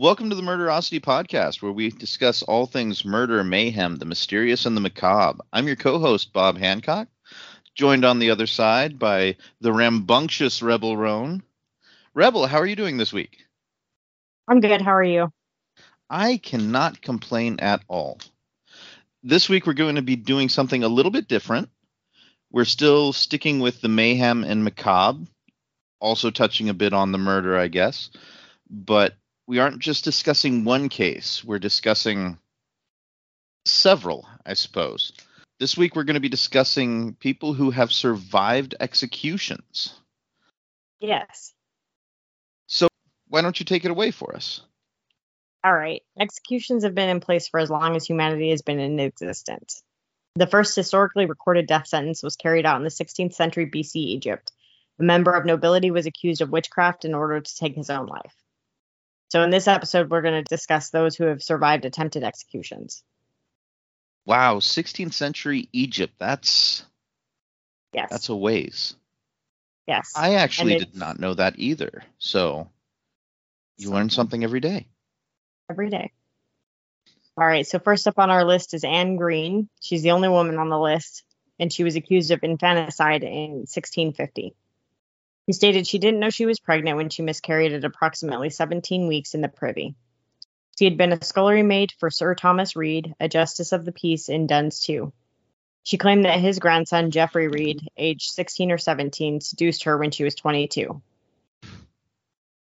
Welcome 0.00 0.30
to 0.30 0.36
the 0.36 0.42
Murderosity 0.42 1.00
Podcast, 1.00 1.60
where 1.60 1.72
we 1.72 1.90
discuss 1.90 2.44
all 2.44 2.66
things 2.66 3.04
murder, 3.04 3.42
mayhem, 3.42 3.96
the 3.96 4.04
mysterious, 4.04 4.64
and 4.64 4.76
the 4.76 4.80
macabre. 4.80 5.42
I'm 5.52 5.66
your 5.66 5.74
co 5.74 5.98
host, 5.98 6.32
Bob 6.32 6.56
Hancock, 6.56 7.08
joined 7.74 8.04
on 8.04 8.20
the 8.20 8.30
other 8.30 8.46
side 8.46 9.00
by 9.00 9.34
the 9.60 9.72
rambunctious 9.72 10.62
Rebel 10.62 10.96
Roan. 10.96 11.42
Rebel, 12.14 12.46
how 12.46 12.58
are 12.58 12.66
you 12.66 12.76
doing 12.76 12.96
this 12.96 13.12
week? 13.12 13.38
I'm 14.46 14.60
good. 14.60 14.80
How 14.80 14.94
are 14.94 15.02
you? 15.02 15.32
I 16.08 16.36
cannot 16.36 17.02
complain 17.02 17.58
at 17.58 17.82
all. 17.88 18.20
This 19.24 19.48
week, 19.48 19.66
we're 19.66 19.72
going 19.72 19.96
to 19.96 20.02
be 20.02 20.14
doing 20.14 20.48
something 20.48 20.84
a 20.84 20.88
little 20.88 21.10
bit 21.10 21.26
different. 21.26 21.70
We're 22.52 22.66
still 22.66 23.12
sticking 23.12 23.58
with 23.58 23.80
the 23.80 23.88
mayhem 23.88 24.44
and 24.44 24.62
macabre, 24.62 25.26
also 25.98 26.30
touching 26.30 26.68
a 26.68 26.74
bit 26.74 26.92
on 26.92 27.10
the 27.10 27.18
murder, 27.18 27.58
I 27.58 27.66
guess. 27.66 28.10
But 28.70 29.14
we 29.48 29.58
aren't 29.58 29.78
just 29.78 30.04
discussing 30.04 30.62
one 30.62 30.90
case, 30.90 31.42
we're 31.42 31.58
discussing 31.58 32.38
several, 33.64 34.28
I 34.44 34.52
suppose. 34.52 35.12
This 35.58 35.76
week 35.76 35.96
we're 35.96 36.04
going 36.04 36.14
to 36.14 36.20
be 36.20 36.28
discussing 36.28 37.14
people 37.14 37.54
who 37.54 37.70
have 37.70 37.90
survived 37.90 38.74
executions. 38.78 39.94
Yes. 41.00 41.54
So, 42.66 42.88
why 43.28 43.40
don't 43.40 43.58
you 43.58 43.64
take 43.64 43.86
it 43.86 43.90
away 43.90 44.10
for 44.10 44.36
us? 44.36 44.60
All 45.64 45.74
right. 45.74 46.02
Executions 46.20 46.84
have 46.84 46.94
been 46.94 47.08
in 47.08 47.20
place 47.20 47.48
for 47.48 47.58
as 47.58 47.70
long 47.70 47.96
as 47.96 48.04
humanity 48.04 48.50
has 48.50 48.60
been 48.60 48.78
in 48.78 49.00
existence. 49.00 49.82
The 50.36 50.46
first 50.46 50.76
historically 50.76 51.24
recorded 51.24 51.66
death 51.66 51.86
sentence 51.88 52.22
was 52.22 52.36
carried 52.36 52.66
out 52.66 52.76
in 52.76 52.84
the 52.84 52.90
16th 52.90 53.32
century 53.32 53.68
BC 53.68 53.96
Egypt. 53.96 54.52
A 55.00 55.02
member 55.02 55.32
of 55.32 55.46
nobility 55.46 55.90
was 55.90 56.04
accused 56.04 56.42
of 56.42 56.50
witchcraft 56.50 57.06
in 57.06 57.14
order 57.14 57.40
to 57.40 57.56
take 57.56 57.74
his 57.74 57.88
own 57.88 58.06
life. 58.06 58.34
So, 59.28 59.42
in 59.42 59.50
this 59.50 59.68
episode, 59.68 60.10
we're 60.10 60.22
going 60.22 60.42
to 60.42 60.48
discuss 60.48 60.90
those 60.90 61.16
who 61.16 61.24
have 61.24 61.42
survived 61.42 61.84
attempted 61.84 62.24
executions. 62.24 63.02
Wow, 64.24 64.58
16th 64.58 65.12
century 65.12 65.68
Egypt. 65.72 66.14
That's 66.18 66.84
Yes. 67.94 68.08
that's 68.10 68.28
a 68.28 68.36
ways. 68.36 68.94
yes. 69.86 70.12
I 70.14 70.34
actually 70.34 70.76
did 70.78 70.94
not 70.94 71.18
know 71.18 71.32
that 71.34 71.54
either. 71.58 72.02
So, 72.18 72.68
you 73.78 73.90
learn 73.90 74.10
something 74.10 74.44
every 74.44 74.60
day. 74.60 74.86
every 75.70 75.88
day. 75.90 76.12
All 77.36 77.46
right. 77.46 77.66
So, 77.66 77.78
first 77.78 78.06
up 78.06 78.18
on 78.18 78.30
our 78.30 78.44
list 78.44 78.74
is 78.74 78.84
Anne 78.84 79.16
Green. 79.16 79.68
She's 79.80 80.02
the 80.02 80.10
only 80.10 80.28
woman 80.28 80.58
on 80.58 80.68
the 80.70 80.78
list, 80.78 81.22
and 81.58 81.72
she 81.72 81.84
was 81.84 81.96
accused 81.96 82.30
of 82.30 82.42
infanticide 82.42 83.24
in 83.24 83.64
1650. 83.66 84.54
He 85.48 85.54
stated 85.54 85.86
she 85.86 85.98
didn't 85.98 86.20
know 86.20 86.28
she 86.28 86.44
was 86.44 86.60
pregnant 86.60 86.98
when 86.98 87.08
she 87.08 87.22
miscarried 87.22 87.72
at 87.72 87.82
approximately 87.82 88.50
17 88.50 89.08
weeks 89.08 89.32
in 89.32 89.40
the 89.40 89.48
privy. 89.48 89.94
She 90.78 90.84
had 90.84 90.98
been 90.98 91.10
a 91.10 91.24
scullery 91.24 91.62
maid 91.62 91.90
for 91.98 92.10
Sir 92.10 92.34
Thomas 92.34 92.76
Reed, 92.76 93.14
a 93.18 93.30
justice 93.30 93.72
of 93.72 93.86
the 93.86 93.92
peace 93.92 94.28
in 94.28 94.46
Duns 94.46 94.80
Tew. 94.80 95.10
She 95.84 95.96
claimed 95.96 96.26
that 96.26 96.38
his 96.38 96.58
grandson, 96.58 97.10
Geoffrey 97.10 97.48
Reed, 97.48 97.80
aged 97.96 98.30
16 98.30 98.70
or 98.70 98.76
17, 98.76 99.40
seduced 99.40 99.84
her 99.84 99.96
when 99.96 100.10
she 100.10 100.22
was 100.22 100.34
22. 100.34 101.00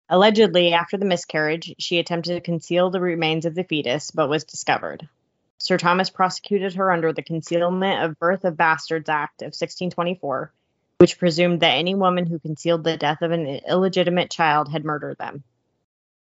Allegedly, 0.07 0.73
after 0.73 0.97
the 0.97 1.05
miscarriage, 1.05 1.73
she 1.79 1.97
attempted 1.97 2.35
to 2.35 2.41
conceal 2.41 2.91
the 2.91 3.01
remains 3.01 3.47
of 3.47 3.55
the 3.55 3.63
fetus, 3.63 4.11
but 4.11 4.29
was 4.29 4.43
discovered. 4.43 5.09
Sir 5.57 5.79
Thomas 5.79 6.11
prosecuted 6.11 6.75
her 6.75 6.91
under 6.91 7.13
the 7.13 7.23
Concealment 7.23 8.03
of 8.03 8.19
Birth 8.19 8.45
of 8.45 8.55
Bastards 8.55 9.09
Act 9.09 9.41
of 9.41 9.57
1624, 9.57 10.53
which 10.97 11.19
presumed 11.19 11.59
that 11.59 11.75
any 11.75 11.95
woman 11.95 12.25
who 12.25 12.39
concealed 12.39 12.83
the 12.83 12.97
death 12.97 13.21
of 13.21 13.31
an 13.31 13.45
illegitimate 13.45 14.31
child 14.31 14.71
had 14.71 14.85
murdered 14.85 15.17
them. 15.17 15.43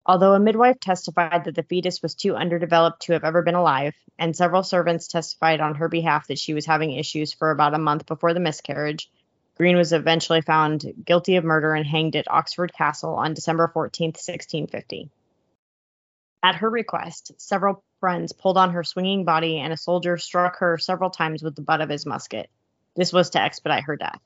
Although 0.04 0.34
a 0.34 0.40
midwife 0.40 0.80
testified 0.80 1.44
that 1.44 1.54
the 1.54 1.62
fetus 1.62 2.02
was 2.02 2.14
too 2.14 2.34
underdeveloped 2.34 3.02
to 3.02 3.12
have 3.12 3.24
ever 3.24 3.42
been 3.42 3.54
alive, 3.54 3.94
and 4.18 4.34
several 4.34 4.62
servants 4.62 5.06
testified 5.06 5.60
on 5.60 5.76
her 5.76 5.88
behalf 5.88 6.28
that 6.28 6.38
she 6.38 6.54
was 6.54 6.66
having 6.66 6.92
issues 6.92 7.32
for 7.32 7.50
about 7.50 7.74
a 7.74 7.78
month 7.78 8.06
before 8.06 8.34
the 8.34 8.40
miscarriage, 8.40 9.10
Green 9.58 9.76
was 9.76 9.92
eventually 9.92 10.40
found 10.40 10.84
guilty 11.04 11.34
of 11.34 11.42
murder 11.42 11.74
and 11.74 11.84
hanged 11.84 12.14
at 12.14 12.30
Oxford 12.30 12.72
Castle 12.72 13.14
on 13.14 13.34
December 13.34 13.66
14, 13.66 14.10
1650. 14.10 15.10
At 16.44 16.54
her 16.54 16.70
request, 16.70 17.32
several 17.38 17.82
friends 17.98 18.32
pulled 18.32 18.56
on 18.56 18.70
her 18.70 18.84
swinging 18.84 19.24
body 19.24 19.58
and 19.58 19.72
a 19.72 19.76
soldier 19.76 20.16
struck 20.16 20.58
her 20.58 20.78
several 20.78 21.10
times 21.10 21.42
with 21.42 21.56
the 21.56 21.62
butt 21.62 21.80
of 21.80 21.88
his 21.88 22.06
musket. 22.06 22.48
This 22.94 23.12
was 23.12 23.30
to 23.30 23.42
expedite 23.42 23.82
her 23.84 23.96
death. 23.96 24.22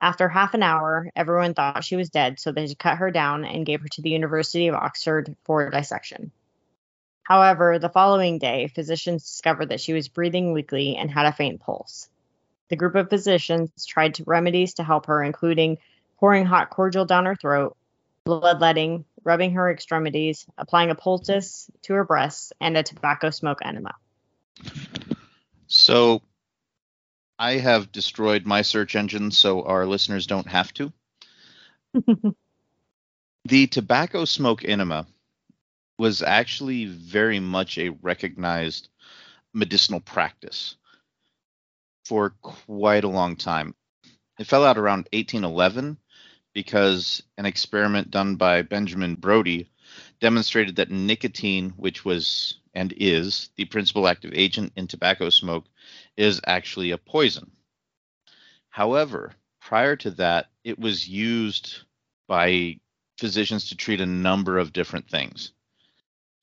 After 0.00 0.28
half 0.28 0.54
an 0.54 0.62
hour, 0.62 1.10
everyone 1.16 1.54
thought 1.54 1.84
she 1.84 1.96
was 1.96 2.10
dead, 2.10 2.38
so 2.38 2.52
they 2.52 2.74
cut 2.74 2.98
her 2.98 3.10
down 3.10 3.44
and 3.44 3.64
gave 3.64 3.80
her 3.80 3.88
to 3.88 4.02
the 4.02 4.10
University 4.10 4.68
of 4.68 4.74
Oxford 4.74 5.34
for 5.44 5.70
dissection. 5.70 6.30
However, 7.22 7.78
the 7.78 7.88
following 7.88 8.38
day, 8.38 8.68
physicians 8.68 9.22
discovered 9.22 9.70
that 9.70 9.80
she 9.80 9.94
was 9.94 10.08
breathing 10.08 10.52
weakly 10.52 10.96
and 10.96 11.10
had 11.10 11.24
a 11.26 11.32
faint 11.32 11.60
pulse. 11.60 12.08
The 12.68 12.76
group 12.76 12.94
of 12.94 13.08
physicians 13.08 13.86
tried 13.86 14.18
remedies 14.26 14.74
to 14.74 14.84
help 14.84 15.06
her, 15.06 15.22
including 15.22 15.78
pouring 16.18 16.44
hot 16.44 16.70
cordial 16.70 17.06
down 17.06 17.24
her 17.24 17.36
throat, 17.36 17.76
bloodletting, 18.24 19.04
rubbing 19.22 19.52
her 19.52 19.70
extremities, 19.70 20.46
applying 20.58 20.90
a 20.90 20.94
poultice 20.94 21.70
to 21.82 21.94
her 21.94 22.04
breasts, 22.04 22.52
and 22.60 22.76
a 22.76 22.82
tobacco 22.82 23.30
smoke 23.30 23.60
enema. 23.64 23.94
So 25.66 26.22
I 27.38 27.52
have 27.54 27.92
destroyed 27.92 28.46
my 28.46 28.62
search 28.62 28.94
engine 28.94 29.30
so 29.30 29.62
our 29.64 29.86
listeners 29.86 30.26
don't 30.26 30.48
have 30.48 30.72
to. 30.74 30.92
the 33.44 33.66
tobacco 33.66 34.24
smoke 34.24 34.64
enema 34.64 35.06
was 35.98 36.22
actually 36.22 36.86
very 36.86 37.40
much 37.40 37.78
a 37.78 37.90
recognized 37.90 38.88
medicinal 39.52 40.00
practice 40.00 40.76
for 42.04 42.30
quite 42.42 43.04
a 43.04 43.08
long 43.08 43.36
time. 43.36 43.74
It 44.38 44.46
fell 44.46 44.64
out 44.64 44.78
around 44.78 45.08
1811 45.12 45.98
because 46.52 47.22
an 47.38 47.46
experiment 47.46 48.10
done 48.10 48.36
by 48.36 48.62
Benjamin 48.62 49.14
Brodie 49.14 49.70
demonstrated 50.20 50.76
that 50.76 50.90
nicotine, 50.90 51.70
which 51.70 52.04
was 52.04 52.58
and 52.74 52.92
is 52.96 53.50
the 53.56 53.64
principal 53.66 54.08
active 54.08 54.32
agent 54.34 54.72
in 54.76 54.86
tobacco 54.86 55.30
smoke, 55.30 55.64
is 56.16 56.40
actually 56.46 56.90
a 56.90 56.98
poison. 56.98 57.52
However, 58.70 59.34
prior 59.60 59.96
to 59.96 60.10
that, 60.12 60.50
it 60.64 60.78
was 60.78 61.08
used 61.08 61.82
by 62.26 62.80
physicians 63.18 63.68
to 63.68 63.76
treat 63.76 64.00
a 64.00 64.06
number 64.06 64.58
of 64.58 64.72
different 64.72 65.08
things. 65.10 65.52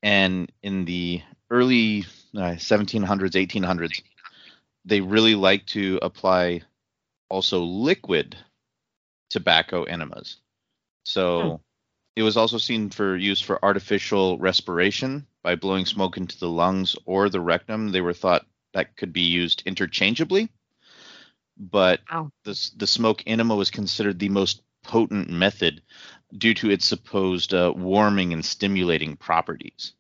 And 0.04 0.52
in 0.64 0.86
the 0.86 1.22
early 1.50 2.06
uh, 2.36 2.58
1700s, 2.58 3.36
1800s, 3.36 4.02
they 4.86 5.02
really 5.02 5.36
liked 5.36 5.70
to 5.70 6.00
apply 6.02 6.62
also 7.30 7.62
liquid 7.64 8.38
tobacco 9.30 9.84
enemas. 9.84 10.38
So 11.04 11.56
Hmm. 11.56 11.56
it 12.16 12.24
was 12.24 12.38
also 12.38 12.58
seen 12.58 12.90
for 12.90 13.16
use 13.16 13.42
for 13.42 13.64
artificial 13.64 14.38
respiration 14.40 15.28
by 15.44 15.56
blowing 15.56 15.86
smoke 15.86 16.18
into 16.18 16.38
the 16.40 16.50
lungs 16.50 16.96
or 17.06 17.30
the 17.30 17.42
rectum. 17.42 17.90
They 17.92 18.02
were 18.02 18.14
thought 18.14 18.46
that 18.74 18.96
could 18.96 19.14
be 19.14 19.22
used 19.22 19.64
interchangeably, 19.66 20.50
but 21.58 22.02
Wow. 22.12 22.32
the 22.44 22.72
the 22.78 22.88
smoke 22.88 23.24
enema 23.28 23.56
was 23.56 23.70
considered 23.70 24.20
the 24.20 24.30
most 24.30 24.62
potent 24.84 25.30
method 25.30 25.82
due 26.38 26.54
to 26.56 26.70
its 26.70 26.86
supposed 26.86 27.54
uh, 27.54 27.74
warming 27.76 28.34
and 28.34 28.44
stimulating 28.44 29.16
properties. 29.16 29.94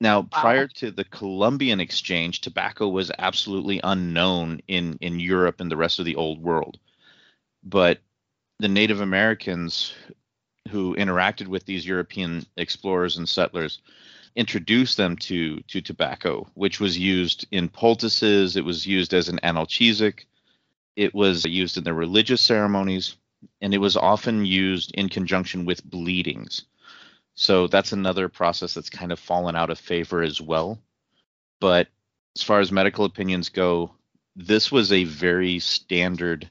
Now, 0.00 0.22
prior 0.22 0.66
to 0.66 0.90
the 0.90 1.04
Columbian 1.04 1.78
Exchange, 1.78 2.40
tobacco 2.40 2.88
was 2.88 3.12
absolutely 3.18 3.80
unknown 3.84 4.60
in 4.66 4.98
in 5.00 5.20
Europe 5.20 5.60
and 5.60 5.70
the 5.70 5.76
rest 5.76 5.98
of 6.00 6.04
the 6.04 6.16
Old 6.16 6.42
World, 6.42 6.78
but 7.62 8.00
the 8.58 8.68
Native 8.68 9.00
Americans 9.00 9.94
who 10.70 10.96
interacted 10.96 11.46
with 11.46 11.66
these 11.66 11.86
European 11.86 12.46
explorers 12.56 13.16
and 13.16 13.28
settlers 13.28 13.80
introduced 14.36 14.96
them 14.96 15.16
to 15.16 15.60
to 15.62 15.80
tobacco, 15.80 16.48
which 16.54 16.80
was 16.80 16.98
used 16.98 17.46
in 17.50 17.68
poultices. 17.68 18.56
It 18.56 18.64
was 18.64 18.86
used 18.86 19.14
as 19.14 19.28
an 19.28 19.40
analgesic. 19.42 20.26
It 20.96 21.14
was 21.14 21.44
used 21.44 21.76
in 21.76 21.84
their 21.84 21.94
religious 21.94 22.40
ceremonies, 22.40 23.16
and 23.60 23.74
it 23.74 23.78
was 23.78 23.96
often 23.96 24.44
used 24.44 24.92
in 24.92 25.08
conjunction 25.08 25.64
with 25.64 25.84
bleedings. 25.84 26.64
So 27.34 27.66
that's 27.66 27.92
another 27.92 28.28
process 28.28 28.74
that's 28.74 28.90
kind 28.90 29.10
of 29.10 29.18
fallen 29.18 29.56
out 29.56 29.70
of 29.70 29.78
favor 29.78 30.22
as 30.22 30.40
well. 30.40 30.78
But 31.60 31.88
as 32.36 32.42
far 32.42 32.60
as 32.60 32.70
medical 32.70 33.04
opinions 33.04 33.48
go, 33.48 33.94
this 34.36 34.70
was 34.70 34.92
a 34.92 35.04
very 35.04 35.58
standard 35.58 36.50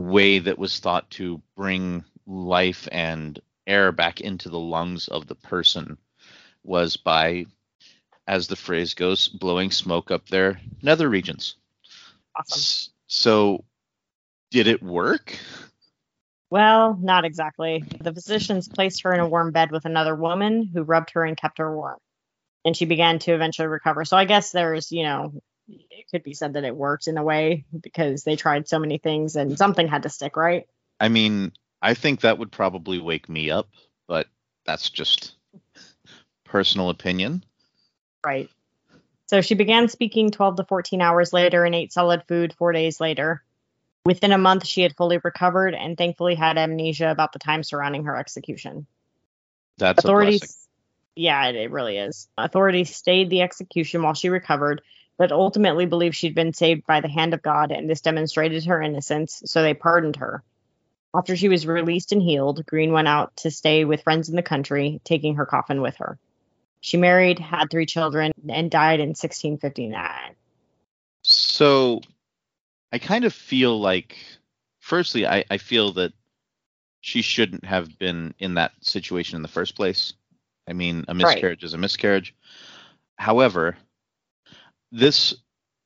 way 0.00 0.38
that 0.40 0.58
was 0.58 0.78
thought 0.78 1.08
to 1.10 1.40
bring 1.56 2.04
life 2.26 2.88
and 2.90 3.40
air 3.66 3.92
back 3.92 4.20
into 4.20 4.48
the 4.48 4.58
lungs 4.58 5.08
of 5.08 5.26
the 5.26 5.34
person 5.34 5.96
was 6.66 6.96
by 6.96 7.46
as 8.26 8.48
the 8.48 8.56
phrase 8.56 8.94
goes 8.94 9.28
blowing 9.28 9.70
smoke 9.70 10.10
up 10.10 10.28
their 10.28 10.60
nether 10.82 11.08
regions 11.08 11.56
Awesome. 12.38 12.92
So 13.06 13.64
did 14.50 14.66
it 14.66 14.82
work 14.82 15.38
Well, 16.50 16.96
not 17.00 17.24
exactly. 17.24 17.84
The 18.00 18.12
physicians 18.12 18.68
placed 18.68 19.02
her 19.02 19.12
in 19.12 19.20
a 19.20 19.28
warm 19.28 19.50
bed 19.52 19.70
with 19.72 19.84
another 19.84 20.14
woman 20.14 20.70
who 20.72 20.82
rubbed 20.82 21.10
her 21.10 21.24
and 21.24 21.36
kept 21.36 21.58
her 21.58 21.74
warm. 21.74 21.98
And 22.64 22.76
she 22.76 22.84
began 22.84 23.18
to 23.20 23.32
eventually 23.32 23.68
recover. 23.68 24.04
So 24.04 24.16
I 24.16 24.24
guess 24.24 24.52
there's, 24.52 24.92
you 24.92 25.04
know, 25.04 25.32
it 25.68 26.06
could 26.10 26.22
be 26.22 26.34
said 26.34 26.54
that 26.54 26.64
it 26.64 26.76
worked 26.76 27.08
in 27.08 27.18
a 27.18 27.22
way 27.22 27.64
because 27.80 28.22
they 28.22 28.36
tried 28.36 28.68
so 28.68 28.78
many 28.78 28.98
things 28.98 29.36
and 29.36 29.58
something 29.58 29.88
had 29.88 30.04
to 30.04 30.08
stick, 30.08 30.36
right? 30.36 30.66
I 31.00 31.08
mean, 31.08 31.52
I 31.82 31.94
think 31.94 32.20
that 32.20 32.38
would 32.38 32.52
probably 32.52 32.98
wake 32.98 33.28
me 33.28 33.50
up, 33.50 33.68
but 34.08 34.28
that's 34.64 34.90
just 34.90 35.35
personal 36.46 36.90
opinion. 36.90 37.44
Right. 38.24 38.50
So 39.26 39.40
she 39.40 39.54
began 39.54 39.88
speaking 39.88 40.30
12 40.30 40.56
to 40.56 40.64
14 40.64 41.02
hours 41.02 41.32
later 41.32 41.64
and 41.64 41.74
ate 41.74 41.92
solid 41.92 42.22
food 42.28 42.54
four 42.54 42.72
days 42.72 43.00
later. 43.00 43.42
Within 44.04 44.30
a 44.30 44.38
month, 44.38 44.66
she 44.66 44.82
had 44.82 44.96
fully 44.96 45.18
recovered 45.18 45.74
and 45.74 45.98
thankfully 45.98 46.36
had 46.36 46.58
amnesia 46.58 47.10
about 47.10 47.32
the 47.32 47.40
time 47.40 47.64
surrounding 47.64 48.04
her 48.04 48.16
execution. 48.16 48.86
That's 49.78 50.04
authorities. 50.04 50.68
Yeah, 51.16 51.48
it, 51.48 51.56
it 51.56 51.70
really 51.72 51.96
is. 51.96 52.28
Authorities 52.38 52.94
stayed 52.94 53.30
the 53.30 53.42
execution 53.42 54.02
while 54.02 54.14
she 54.14 54.28
recovered, 54.28 54.82
but 55.18 55.32
ultimately 55.32 55.86
believed 55.86 56.14
she'd 56.14 56.34
been 56.34 56.52
saved 56.52 56.86
by 56.86 57.00
the 57.00 57.08
hand 57.08 57.34
of 57.34 57.42
God, 57.42 57.72
and 57.72 57.90
this 57.90 58.00
demonstrated 58.02 58.64
her 58.66 58.80
innocence, 58.80 59.42
so 59.46 59.62
they 59.62 59.74
pardoned 59.74 60.16
her. 60.16 60.44
After 61.12 61.34
she 61.34 61.48
was 61.48 61.66
released 61.66 62.12
and 62.12 62.22
healed, 62.22 62.64
Green 62.66 62.92
went 62.92 63.08
out 63.08 63.34
to 63.38 63.50
stay 63.50 63.84
with 63.84 64.02
friends 64.02 64.28
in 64.28 64.36
the 64.36 64.42
country, 64.42 65.00
taking 65.02 65.36
her 65.36 65.46
coffin 65.46 65.80
with 65.80 65.96
her. 65.96 66.18
She 66.80 66.96
married, 66.96 67.38
had 67.38 67.70
three 67.70 67.86
children, 67.86 68.32
and 68.48 68.70
died 68.70 69.00
in 69.00 69.08
1659. 69.08 70.34
So 71.22 72.00
I 72.92 72.98
kind 72.98 73.24
of 73.24 73.32
feel 73.32 73.80
like, 73.80 74.16
firstly, 74.78 75.26
I, 75.26 75.44
I 75.50 75.58
feel 75.58 75.92
that 75.94 76.12
she 77.00 77.22
shouldn't 77.22 77.64
have 77.64 77.98
been 77.98 78.34
in 78.38 78.54
that 78.54 78.72
situation 78.80 79.36
in 79.36 79.42
the 79.42 79.48
first 79.48 79.76
place. 79.76 80.12
I 80.68 80.72
mean, 80.72 81.04
a 81.08 81.14
miscarriage 81.14 81.62
right. 81.62 81.66
is 81.66 81.74
a 81.74 81.78
miscarriage. 81.78 82.34
However, 83.16 83.76
this 84.92 85.34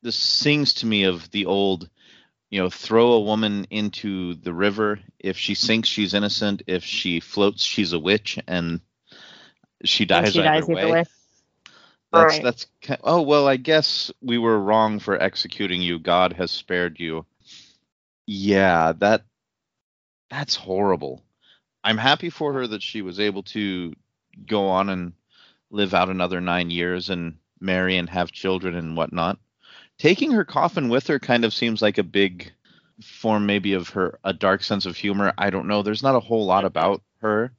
this 0.02 0.16
sings 0.16 0.74
to 0.74 0.86
me 0.86 1.04
of 1.04 1.30
the 1.30 1.46
old, 1.46 1.88
you 2.48 2.60
know, 2.60 2.70
throw 2.70 3.12
a 3.12 3.20
woman 3.20 3.66
into 3.70 4.34
the 4.34 4.52
river. 4.52 5.00
If 5.18 5.36
she 5.36 5.54
sinks, 5.54 5.88
she's 5.88 6.14
innocent. 6.14 6.62
If 6.66 6.84
she 6.84 7.20
floats, 7.20 7.62
she's 7.64 7.92
a 7.92 7.98
witch, 7.98 8.38
and 8.46 8.80
she 9.84 10.04
dies, 10.04 10.32
she 10.32 10.40
either, 10.40 10.48
dies 10.48 10.66
way. 10.66 10.82
either 10.82 10.92
way. 10.92 11.04
That's 12.12 12.34
right. 12.34 12.42
that's 12.42 12.66
oh 13.04 13.22
well 13.22 13.46
I 13.46 13.56
guess 13.56 14.10
we 14.20 14.36
were 14.36 14.58
wrong 14.58 14.98
for 14.98 15.20
executing 15.20 15.80
you. 15.80 15.98
God 15.98 16.32
has 16.32 16.50
spared 16.50 16.98
you. 16.98 17.24
Yeah, 18.26 18.92
that 18.98 19.22
that's 20.28 20.56
horrible. 20.56 21.22
I'm 21.84 21.98
happy 21.98 22.30
for 22.30 22.52
her 22.52 22.66
that 22.66 22.82
she 22.82 23.02
was 23.02 23.20
able 23.20 23.42
to 23.44 23.94
go 24.46 24.66
on 24.68 24.88
and 24.88 25.12
live 25.70 25.94
out 25.94 26.08
another 26.08 26.40
nine 26.40 26.70
years 26.70 27.10
and 27.10 27.36
marry 27.60 27.96
and 27.96 28.10
have 28.10 28.32
children 28.32 28.74
and 28.74 28.96
whatnot. 28.96 29.38
Taking 29.98 30.32
her 30.32 30.44
coffin 30.44 30.88
with 30.88 31.06
her 31.06 31.18
kind 31.18 31.44
of 31.44 31.54
seems 31.54 31.80
like 31.80 31.98
a 31.98 32.02
big 32.02 32.52
form 33.02 33.46
maybe 33.46 33.72
of 33.74 33.88
her 33.90 34.18
a 34.24 34.32
dark 34.32 34.62
sense 34.62 34.84
of 34.84 34.96
humor. 34.96 35.32
I 35.38 35.50
don't 35.50 35.68
know. 35.68 35.82
There's 35.82 36.02
not 36.02 36.16
a 36.16 36.20
whole 36.20 36.44
lot 36.44 36.64
about 36.64 37.02
her, 37.20 37.52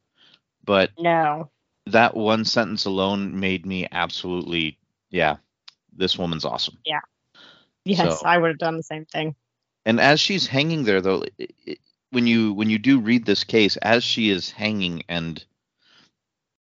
but 0.66 0.92
no 1.00 1.50
that 1.88 2.16
one 2.16 2.46
sentence 2.46 2.86
alone 2.86 3.40
made 3.40 3.66
me 3.66 3.88
absolutely 3.92 4.78
yeah 5.10 5.38
this 5.94 6.18
woman's 6.18 6.46
awesome. 6.46 6.78
Yeah. 6.86 7.02
Yes 7.84 8.20
so, 8.20 8.26
i 8.26 8.38
would 8.38 8.50
have 8.50 8.58
done 8.58 8.78
the 8.78 8.84
same 8.84 9.06
thing. 9.06 9.36
And 9.86 10.00
as 10.00 10.20
she's 10.20 10.48
hanging 10.48 10.84
there 10.84 11.02
though 11.02 11.24
it, 11.38 11.54
it, 11.66 11.80
when 12.12 12.28
you 12.28 12.54
when 12.54 12.70
you 12.70 12.78
do 12.78 13.00
read 13.00 13.26
this 13.26 13.44
case 13.44 13.78
as 13.78 14.04
she 14.04 14.30
is 14.30 14.52
hanging 14.52 15.04
and 15.10 15.44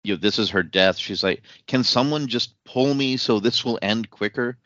you 0.04 0.14
know 0.14 0.20
this 0.20 0.40
is 0.40 0.52
her 0.52 0.64
death 0.64 0.98
she's 0.98 1.24
like 1.24 1.42
can 1.66 1.84
someone 1.84 2.28
just 2.28 2.54
pull 2.64 2.94
me 2.94 3.18
so 3.18 3.40
this 3.40 3.66
will 3.66 3.80
end 3.82 4.10
quicker? 4.10 4.58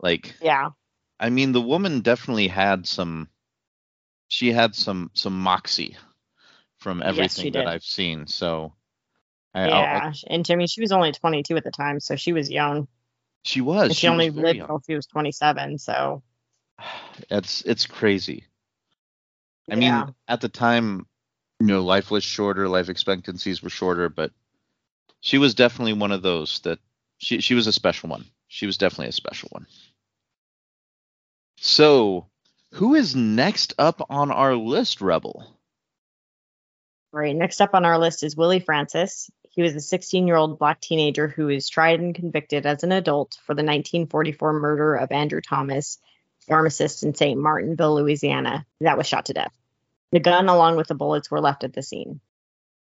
Like 0.00 0.34
yeah. 0.40 0.70
I 1.18 1.28
mean 1.28 1.52
the 1.52 1.60
woman 1.60 2.00
definitely 2.00 2.48
had 2.48 2.86
some 2.86 3.28
she 4.28 4.52
had 4.52 4.74
some 4.74 5.10
some 5.12 5.38
moxie 5.38 5.96
from 6.78 7.02
everything 7.02 7.46
yes, 7.46 7.54
that 7.54 7.66
i've 7.66 7.84
seen 7.84 8.26
so 8.26 8.72
I, 9.54 9.68
yeah, 9.68 10.12
I, 10.12 10.14
and 10.28 10.46
she 10.70 10.80
was 10.80 10.92
only 10.92 11.12
22 11.12 11.56
at 11.56 11.64
the 11.64 11.70
time, 11.70 11.98
so 12.00 12.16
she 12.16 12.32
was 12.32 12.50
young. 12.50 12.86
She 13.44 13.60
was. 13.60 13.88
And 13.88 13.96
she, 13.96 14.00
she 14.02 14.08
only 14.08 14.30
lived 14.30 14.60
until 14.60 14.82
she 14.86 14.94
was 14.94 15.06
27. 15.06 15.78
So 15.78 16.22
it's 17.30 17.62
it's 17.62 17.86
crazy. 17.86 18.44
I 19.70 19.74
yeah. 19.74 20.04
mean, 20.04 20.14
at 20.28 20.40
the 20.40 20.48
time, 20.48 21.06
you 21.60 21.66
know, 21.66 21.82
life 21.82 22.10
was 22.10 22.24
shorter, 22.24 22.68
life 22.68 22.88
expectancies 22.88 23.62
were 23.62 23.70
shorter, 23.70 24.08
but 24.08 24.32
she 25.20 25.38
was 25.38 25.54
definitely 25.54 25.92
one 25.92 26.12
of 26.12 26.22
those 26.22 26.60
that 26.60 26.78
she 27.18 27.40
she 27.40 27.54
was 27.54 27.66
a 27.66 27.72
special 27.72 28.08
one. 28.08 28.24
She 28.48 28.66
was 28.66 28.78
definitely 28.78 29.08
a 29.08 29.12
special 29.12 29.48
one. 29.52 29.66
So, 31.58 32.26
who 32.72 32.94
is 32.94 33.14
next 33.14 33.74
up 33.78 34.04
on 34.08 34.30
our 34.30 34.54
list, 34.54 35.00
Rebel? 35.00 35.46
All 37.12 37.20
right, 37.20 37.36
next 37.36 37.60
up 37.60 37.74
on 37.74 37.84
our 37.84 37.98
list 37.98 38.22
is 38.22 38.36
Willie 38.36 38.60
Francis. 38.60 39.30
He 39.50 39.62
was 39.62 39.74
a 39.74 39.80
16 39.80 40.26
year 40.26 40.36
old 40.36 40.58
black 40.58 40.80
teenager 40.80 41.26
who 41.26 41.46
was 41.46 41.68
tried 41.68 42.00
and 42.00 42.14
convicted 42.14 42.66
as 42.66 42.84
an 42.84 42.92
adult 42.92 43.38
for 43.44 43.52
the 43.52 43.64
1944 43.64 44.52
murder 44.52 44.94
of 44.94 45.10
Andrew 45.10 45.40
Thomas, 45.40 45.98
pharmacist 46.46 47.02
in 47.02 47.14
St. 47.14 47.38
Martinville, 47.38 47.96
Louisiana, 47.96 48.64
that 48.80 48.96
was 48.96 49.08
shot 49.08 49.26
to 49.26 49.34
death. 49.34 49.52
The 50.12 50.20
gun, 50.20 50.48
along 50.48 50.76
with 50.76 50.86
the 50.86 50.94
bullets, 50.94 51.30
were 51.30 51.40
left 51.40 51.64
at 51.64 51.72
the 51.72 51.82
scene. 51.82 52.20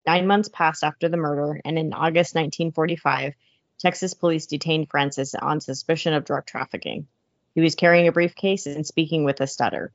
Nine 0.07 0.27
months 0.27 0.49
passed 0.49 0.83
after 0.83 1.07
the 1.07 1.17
murder, 1.17 1.61
and 1.63 1.77
in 1.77 1.93
August 1.93 2.35
1945, 2.35 3.33
Texas 3.79 4.13
police 4.13 4.47
detained 4.47 4.89
Francis 4.89 5.35
on 5.35 5.61
suspicion 5.61 6.13
of 6.13 6.25
drug 6.25 6.45
trafficking. 6.45 7.07
He 7.53 7.61
was 7.61 7.75
carrying 7.75 8.07
a 8.07 8.11
briefcase 8.11 8.65
and 8.65 8.85
speaking 8.85 9.23
with 9.23 9.41
a 9.41 9.47
stutter. 9.47 9.91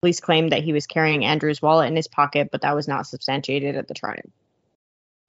Police 0.00 0.20
claimed 0.20 0.52
that 0.52 0.64
he 0.64 0.72
was 0.72 0.86
carrying 0.86 1.24
Andrew's 1.24 1.60
wallet 1.60 1.88
in 1.88 1.96
his 1.96 2.08
pocket, 2.08 2.48
but 2.50 2.62
that 2.62 2.74
was 2.74 2.88
not 2.88 3.06
substantiated 3.06 3.76
at 3.76 3.86
the 3.86 3.94
trial. 3.94 4.22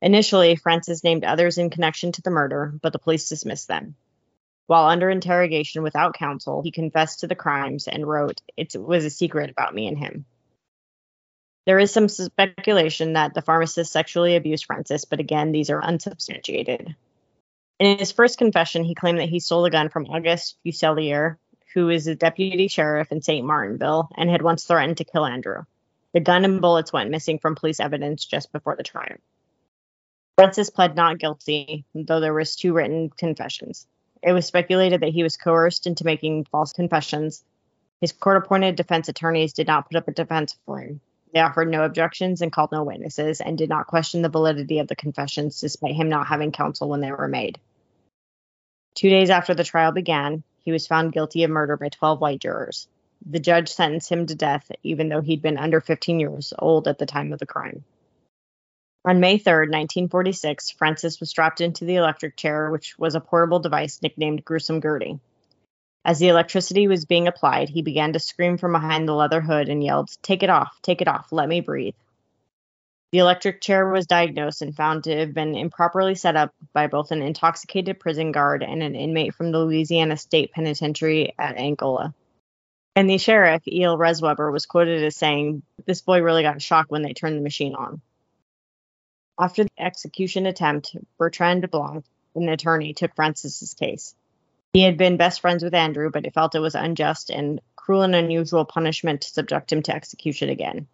Initially, 0.02 0.56
Francis 0.56 1.04
named 1.04 1.24
others 1.24 1.58
in 1.58 1.70
connection 1.70 2.12
to 2.14 2.22
the 2.22 2.32
murder, 2.32 2.74
but 2.82 2.92
the 2.92 3.00
police 3.00 3.30
dismissed 3.30 3.68
them. 3.68 3.96
While 4.66 4.88
under 4.88 5.10
interrogation 5.10 5.84
without 5.84 6.16
counsel, 6.16 6.62
he 6.62 6.72
confessed 6.72 7.20
to 7.20 7.28
the 7.28 7.36
crimes 7.36 7.88
and 7.88 8.08
wrote, 8.08 8.42
It 8.58 8.76
was 8.76 9.06
a 9.06 9.10
secret 9.10 9.50
about 9.50 9.76
me 9.76 9.88
and 9.88 9.98
him. 9.98 10.26
There 11.66 11.78
is 11.78 11.92
some 11.92 12.08
speculation 12.08 13.14
that 13.14 13.36
the 13.36 13.44
pharmacist 13.44 13.92
sexually 13.92 14.36
abused 14.36 14.66
Francis, 14.66 15.06
but 15.06 15.20
again, 15.20 15.52
these 15.52 15.70
are 15.70 15.84
unsubstantiated. 15.84 16.96
In 17.80 18.00
his 18.00 18.12
first 18.12 18.40
confession, 18.40 18.84
he 18.84 18.96
claimed 18.96 19.20
that 19.20 19.30
he 19.30 19.40
stole 19.40 19.66
a 19.66 19.70
gun 19.70 19.90
from 19.90 20.06
Auguste 20.06 20.58
Fuselier, 20.64 21.38
who 21.74 21.90
is 21.90 22.08
a 22.08 22.16
deputy 22.16 22.68
sheriff 22.68 23.12
in 23.12 23.22
St. 23.22 23.46
Martinville 23.46 24.10
and 24.16 24.30
had 24.30 24.42
once 24.42 24.66
threatened 24.66 24.98
to 24.98 25.04
kill 25.04 25.26
Andrew. 25.26 25.64
The 26.14 26.20
gun 26.20 26.46
and 26.46 26.62
bullets 26.62 26.92
went 26.92 27.12
missing 27.12 27.40
from 27.40 27.56
police 27.56 27.80
evidence 27.80 28.26
just 28.26 28.52
before 28.52 28.76
the 28.76 28.84
trial. 28.84 29.18
Francis 30.36 30.70
pled 30.70 30.96
not 30.96 31.20
guilty, 31.20 31.86
though 31.94 32.20
there 32.20 32.34
was 32.34 32.56
two 32.56 32.74
written 32.74 33.10
confessions. 33.10 33.88
It 34.24 34.34
was 34.34 34.46
speculated 34.46 35.02
that 35.02 35.14
he 35.14 35.24
was 35.24 35.38
coerced 35.38 35.88
into 35.88 36.06
making 36.06 36.46
false 36.46 36.74
confessions. 36.74 37.44
His 38.00 38.12
court-appointed 38.12 38.76
defense 38.76 39.10
attorneys 39.10 39.54
did 39.54 39.68
not 39.68 39.88
put 39.88 39.98
up 39.98 40.08
a 40.08 40.12
defense 40.12 40.58
for 40.66 40.80
him. 40.80 41.02
They 41.34 41.40
offered 41.40 41.70
no 41.70 41.84
objections 41.84 42.42
and 42.42 42.52
called 42.52 42.72
no 42.72 42.84
witnesses, 42.84 43.42
and 43.42 43.58
did 43.58 43.70
not 43.70 43.88
question 43.88 44.22
the 44.22 44.30
validity 44.30 44.80
of 44.80 44.88
the 44.88 44.96
confessions, 44.96 45.62
despite 45.62 45.96
him 45.96 46.10
not 46.10 46.28
having 46.28 46.52
counsel 46.52 46.90
when 46.90 47.02
they 47.02 47.12
were 47.12 47.28
made. 47.28 47.60
Two 48.96 49.10
days 49.10 49.30
after 49.30 49.54
the 49.54 49.64
trial 49.64 49.92
began, 49.92 50.44
he 50.60 50.72
was 50.72 50.88
found 50.88 51.14
guilty 51.14 51.44
of 51.44 51.52
murder 51.52 51.78
by 51.78 51.90
12 51.90 52.20
white 52.20 52.40
jurors. 52.40 52.88
The 53.30 53.40
judge 53.40 53.70
sentenced 53.70 54.12
him 54.12 54.26
to 54.26 54.36
death, 54.36 54.72
even 54.84 55.10
though 55.10 55.22
he'd 55.22 55.42
been 55.42 55.58
under 55.58 55.80
15 55.80 56.20
years 56.20 56.54
old 56.60 56.88
at 56.88 56.98
the 56.98 57.06
time 57.06 57.32
of 57.32 57.40
the 57.40 57.46
crime. 57.46 57.84
On 59.04 59.20
May 59.20 59.40
3, 59.40 59.52
1946, 59.52 60.72
Francis 60.72 61.20
was 61.20 61.30
strapped 61.30 61.60
into 61.60 61.86
the 61.86 61.96
electric 61.96 62.38
chair, 62.38 62.70
which 62.70 63.00
was 63.00 63.16
a 63.16 63.20
portable 63.20 63.60
device 63.60 64.00
nicknamed 64.04 64.46
Gruesome 64.46 64.80
Gertie. 64.80 65.20
As 66.06 66.20
the 66.20 66.28
electricity 66.28 66.88
was 66.88 67.06
being 67.06 67.28
applied, 67.28 67.70
he 67.70 67.82
began 67.82 68.14
to 68.14 68.20
scream 68.20 68.58
from 68.58 68.74
behind 68.74 69.08
the 69.08 69.16
leather 69.16 69.42
hood 69.42 69.70
and 69.70 69.84
yelled, 69.84 70.10
Take 70.22 70.44
it 70.44 70.52
off, 70.52 70.80
take 70.84 71.02
it 71.02 71.08
off, 71.08 71.32
let 71.32 71.50
me 71.50 71.62
breathe. 71.62 71.96
The 73.12 73.20
electric 73.20 73.60
chair 73.60 73.90
was 73.90 74.06
diagnosed 74.06 74.62
and 74.62 74.76
found 74.76 75.04
to 75.04 75.18
have 75.18 75.34
been 75.34 75.56
improperly 75.56 76.14
set 76.14 76.36
up 76.36 76.54
by 76.72 76.86
both 76.86 77.12
an 77.12 77.24
intoxicated 77.24 78.00
prison 78.00 78.32
guard 78.32 78.62
and 78.62 78.84
an 78.84 78.96
inmate 78.96 79.34
from 79.34 79.52
the 79.52 79.60
Louisiana 79.60 80.16
State 80.16 80.54
Penitentiary 80.54 81.34
at 81.40 81.58
Angola. 81.58 82.14
And 82.96 83.10
the 83.10 83.18
sheriff, 83.18 83.68
E.L. 83.68 83.98
Resweber, 83.98 84.52
was 84.52 84.68
quoted 84.68 85.04
as 85.04 85.16
saying, 85.16 85.64
This 85.86 86.02
boy 86.02 86.22
really 86.22 86.44
got 86.44 86.62
shocked 86.62 86.92
when 86.92 87.02
they 87.02 87.14
turned 87.14 87.38
the 87.38 87.42
machine 87.42 87.74
on. 87.74 88.02
After 89.42 89.64
the 89.64 89.72
execution 89.80 90.46
attempt, 90.46 90.96
Bertrand 91.18 91.72
Blanc, 91.72 92.06
an 92.36 92.48
attorney, 92.48 92.94
took 92.94 93.16
Francis's 93.16 93.74
case. 93.74 94.14
He 94.72 94.84
had 94.84 94.98
been 94.98 95.18
best 95.18 95.42
friends 95.42 95.64
with 95.64 95.74
Andrew, 95.74 96.12
but 96.12 96.26
he 96.26 96.30
felt 96.30 96.54
it 96.54 96.60
was 96.60 96.76
unjust 96.76 97.32
and 97.32 97.60
cruel 97.76 98.04
and 98.04 98.14
unusual 98.14 98.66
punishment 98.66 99.22
to 99.22 99.30
subject 99.30 99.72
him 99.72 99.82
to 99.82 99.96
execution 99.96 100.50
again. 100.50 100.86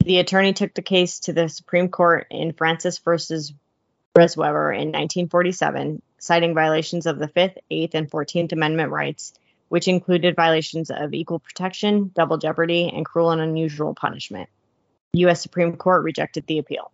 The 0.00 0.20
attorney 0.20 0.54
took 0.54 0.72
the 0.72 0.80
case 0.80 1.20
to 1.20 1.34
the 1.34 1.50
Supreme 1.50 1.90
Court 1.90 2.28
in 2.30 2.54
Francis 2.54 2.96
versus 2.96 3.52
Resweber 4.16 4.72
in 4.72 4.88
1947, 4.88 6.00
citing 6.16 6.54
violations 6.54 7.04
of 7.04 7.18
the 7.18 7.28
Fifth, 7.28 7.58
Eighth, 7.70 7.94
and 7.94 8.10
Fourteenth 8.10 8.52
Amendment 8.52 8.90
rights, 8.90 9.34
which 9.68 9.86
included 9.86 10.34
violations 10.34 10.90
of 10.90 11.12
equal 11.12 11.40
protection, 11.40 12.10
double 12.14 12.38
jeopardy, 12.38 12.88
and 12.88 13.04
cruel 13.04 13.32
and 13.32 13.42
unusual 13.42 13.94
punishment. 13.94 14.48
U.S. 15.12 15.42
Supreme 15.42 15.76
Court 15.76 16.04
rejected 16.04 16.46
the 16.46 16.56
appeal. 16.56 16.90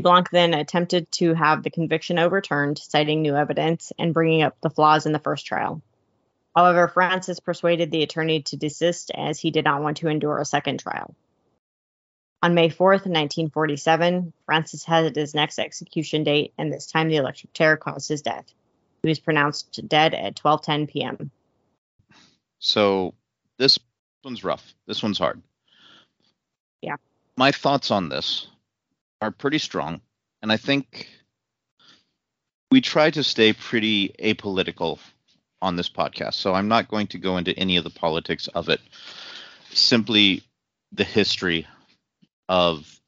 DeBlanc 0.00 0.30
then 0.30 0.54
attempted 0.54 1.10
to 1.12 1.34
have 1.34 1.62
the 1.62 1.70
conviction 1.70 2.18
overturned, 2.18 2.78
citing 2.78 3.22
new 3.22 3.34
evidence 3.34 3.92
and 3.98 4.12
bringing 4.12 4.42
up 4.42 4.56
the 4.60 4.70
flaws 4.70 5.06
in 5.06 5.12
the 5.12 5.18
first 5.18 5.46
trial. 5.46 5.82
However, 6.54 6.88
Francis 6.88 7.40
persuaded 7.40 7.90
the 7.90 8.02
attorney 8.02 8.42
to 8.42 8.56
desist 8.56 9.10
as 9.14 9.38
he 9.38 9.50
did 9.50 9.64
not 9.64 9.82
want 9.82 9.98
to 9.98 10.08
endure 10.08 10.38
a 10.38 10.44
second 10.44 10.80
trial. 10.80 11.14
On 12.42 12.54
May 12.54 12.68
4th, 12.68 13.06
1947, 13.06 14.32
Francis 14.44 14.84
had 14.84 15.16
his 15.16 15.34
next 15.34 15.58
execution 15.58 16.24
date, 16.24 16.52
and 16.58 16.72
this 16.72 16.86
time 16.86 17.08
the 17.08 17.16
electric 17.16 17.52
chair 17.52 17.76
caused 17.76 18.08
his 18.08 18.22
death. 18.22 18.44
He 19.02 19.08
was 19.08 19.18
pronounced 19.18 19.80
dead 19.88 20.14
at 20.14 20.36
12:10 20.36 20.88
p.m. 20.90 21.30
So 22.58 23.14
this 23.58 23.78
one's 24.24 24.44
rough. 24.44 24.74
This 24.86 25.02
one's 25.02 25.18
hard. 25.18 25.42
Yeah. 26.82 26.96
My 27.36 27.52
thoughts 27.52 27.90
on 27.90 28.08
this 28.08 28.48
are 29.20 29.30
pretty 29.30 29.58
strong, 29.58 30.00
and 30.42 30.52
I 30.52 30.56
think 30.56 31.08
we 32.70 32.80
try 32.80 33.10
to 33.10 33.22
stay 33.22 33.52
pretty 33.52 34.14
apolitical 34.18 34.98
on 35.62 35.76
this 35.76 35.88
podcast. 35.88 36.34
So 36.34 36.54
I'm 36.54 36.68
not 36.68 36.88
going 36.88 37.06
to 37.08 37.18
go 37.18 37.36
into 37.36 37.56
any 37.58 37.76
of 37.76 37.84
the 37.84 37.90
politics 37.90 38.48
of 38.48 38.68
it. 38.68 38.80
Simply 39.70 40.42
the 40.92 41.04
history 41.04 41.66
of 42.48 43.00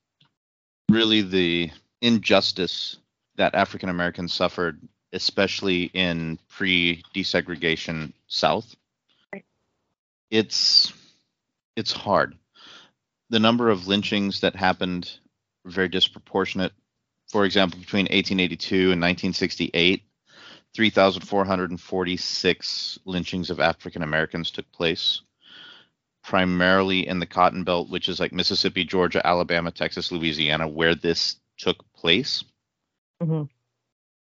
really 0.89 1.23
the 1.23 1.71
injustice 2.01 2.97
that 3.37 3.55
African 3.55 3.89
Americans 3.89 4.33
suffered, 4.33 4.81
especially 5.13 5.85
in 5.85 6.39
pre 6.49 7.03
desegregation 7.15 8.13
South. 8.27 8.75
It's 10.31 10.93
it's 11.77 11.93
hard. 11.93 12.37
The 13.31 13.39
number 13.39 13.71
of 13.71 13.87
lynchings 13.87 14.41
that 14.41 14.57
happened 14.57 15.11
very 15.71 15.89
disproportionate. 15.89 16.73
For 17.29 17.45
example, 17.45 17.79
between 17.79 18.05
1882 18.05 18.93
and 18.93 19.01
1968, 19.01 20.03
3,446 20.75 22.99
lynchings 23.05 23.51
of 23.51 23.61
African 23.61 24.03
Americans 24.03 24.51
took 24.51 24.71
place, 24.73 25.21
primarily 26.23 27.07
in 27.07 27.19
the 27.19 27.27
Cotton 27.27 27.65
Belt, 27.65 27.91
which 27.91 28.09
is 28.09 28.21
like 28.21 28.33
Mississippi, 28.33 28.85
Georgia, 28.85 29.27
Alabama, 29.27 29.71
Texas, 29.71 30.13
Louisiana, 30.13 30.69
where 30.69 30.95
this 30.95 31.37
took 31.57 31.91
place. 31.93 32.45
Mm-hmm. 33.23 33.45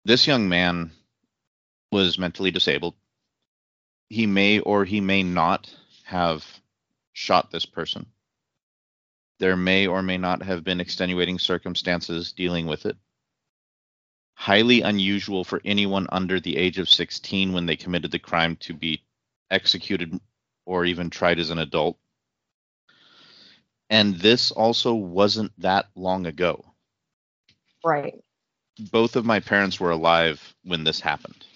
This 0.06 0.26
young 0.26 0.50
man 0.50 0.92
was 1.92 2.18
mentally 2.18 2.52
disabled. 2.52 2.96
He 4.10 4.26
may 4.26 4.60
or 4.60 4.86
he 4.86 5.00
may 5.00 5.24
not 5.24 5.74
have 6.06 6.46
shot 7.14 7.52
this 7.52 7.66
person. 7.66 8.08
There 9.42 9.58
may 9.58 9.88
or 9.88 10.04
may 10.04 10.20
not 10.20 10.44
have 10.44 10.64
been 10.64 10.80
extenuating 10.80 11.40
circumstances 11.40 12.32
dealing 12.32 12.68
with 12.68 12.86
it. 12.86 12.96
Highly 14.36 14.82
unusual 14.82 15.44
for 15.44 15.60
anyone 15.66 16.06
under 16.12 16.40
the 16.40 16.58
age 16.58 16.78
of 16.78 16.88
16 16.88 17.52
when 17.52 17.66
they 17.66 17.76
committed 17.76 18.12
the 18.12 18.20
crime 18.20 18.56
to 18.58 18.76
be 18.76 19.02
executed 19.50 20.20
or 20.68 20.86
even 20.86 21.10
tried 21.10 21.40
as 21.40 21.50
an 21.50 21.58
adult. 21.58 21.98
And 23.90 24.14
this 24.14 24.52
also 24.52 24.94
wasn't 24.94 25.60
that 25.60 25.88
long 25.96 26.28
ago. 26.28 26.64
Right. 27.84 28.24
Both 28.92 29.16
of 29.16 29.26
my 29.26 29.40
parents 29.40 29.80
were 29.80 29.90
alive 29.90 30.54
when 30.66 30.84
this 30.84 31.00
happened, 31.00 31.48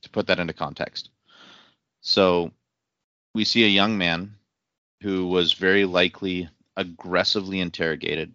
to 0.00 0.08
put 0.08 0.26
that 0.28 0.40
into 0.40 0.54
context. 0.54 1.10
So 2.00 2.52
we 3.34 3.44
see 3.44 3.64
a 3.64 3.68
young 3.68 3.98
man 3.98 4.36
who 5.02 5.26
was 5.26 5.52
very 5.52 5.84
likely 5.84 6.48
aggressively 6.76 7.60
interrogated, 7.60 8.34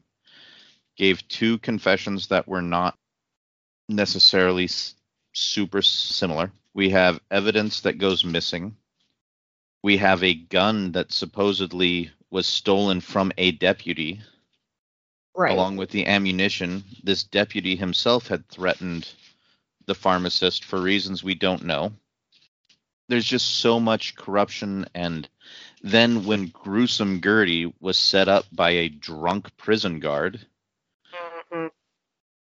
gave 0.97 1.27
two 1.27 1.57
confessions 1.59 2.27
that 2.27 2.47
were 2.47 2.61
not 2.61 2.97
necessarily 3.89 4.65
s- 4.65 4.95
super 5.33 5.81
similar. 5.81 6.51
We 6.73 6.89
have 6.91 7.19
evidence 7.29 7.81
that 7.81 7.97
goes 7.97 8.23
missing. 8.23 8.75
We 9.83 9.97
have 9.97 10.23
a 10.23 10.33
gun 10.33 10.91
that 10.93 11.11
supposedly 11.11 12.11
was 12.29 12.47
stolen 12.47 13.01
from 13.01 13.31
a 13.37 13.51
deputy, 13.51 14.21
Right. 15.35 15.51
along 15.53 15.77
with 15.77 15.89
the 15.89 16.05
ammunition. 16.07 16.83
This 17.03 17.23
deputy 17.23 17.75
himself 17.75 18.27
had 18.27 18.47
threatened 18.47 19.09
the 19.85 19.95
pharmacist 19.95 20.63
for 20.63 20.81
reasons 20.81 21.23
we 21.23 21.35
don't 21.35 21.63
know. 21.65 21.93
There's 23.09 23.25
just 23.25 23.55
so 23.59 23.79
much 23.79 24.15
corruption 24.15 24.85
and 24.93 25.27
then 25.81 26.25
when 26.25 26.47
gruesome 26.47 27.21
Gertie 27.21 27.73
was 27.79 27.97
set 27.97 28.27
up 28.27 28.45
by 28.51 28.71
a 28.71 28.89
drunk 28.89 29.55
prison 29.57 29.99
guard, 29.99 30.45
Mhm. 31.51 31.71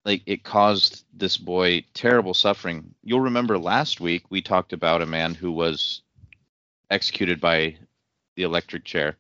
like 0.06 0.24
it 0.25 0.44
caused 0.44 1.06
this 1.13 1.38
boy 1.38 1.86
terrible 1.94 2.34
suffering. 2.34 2.96
You'll 3.03 3.22
remember 3.22 3.58
last 3.58 4.00
week 4.00 4.29
we 4.29 4.41
talked 4.41 4.74
about 4.74 5.01
a 5.01 5.06
man 5.06 5.36
who 5.36 5.51
was 5.51 6.01
executed 6.89 7.39
by 7.41 7.77
the 8.36 8.44
electric 8.44 8.86
chair 8.86 9.17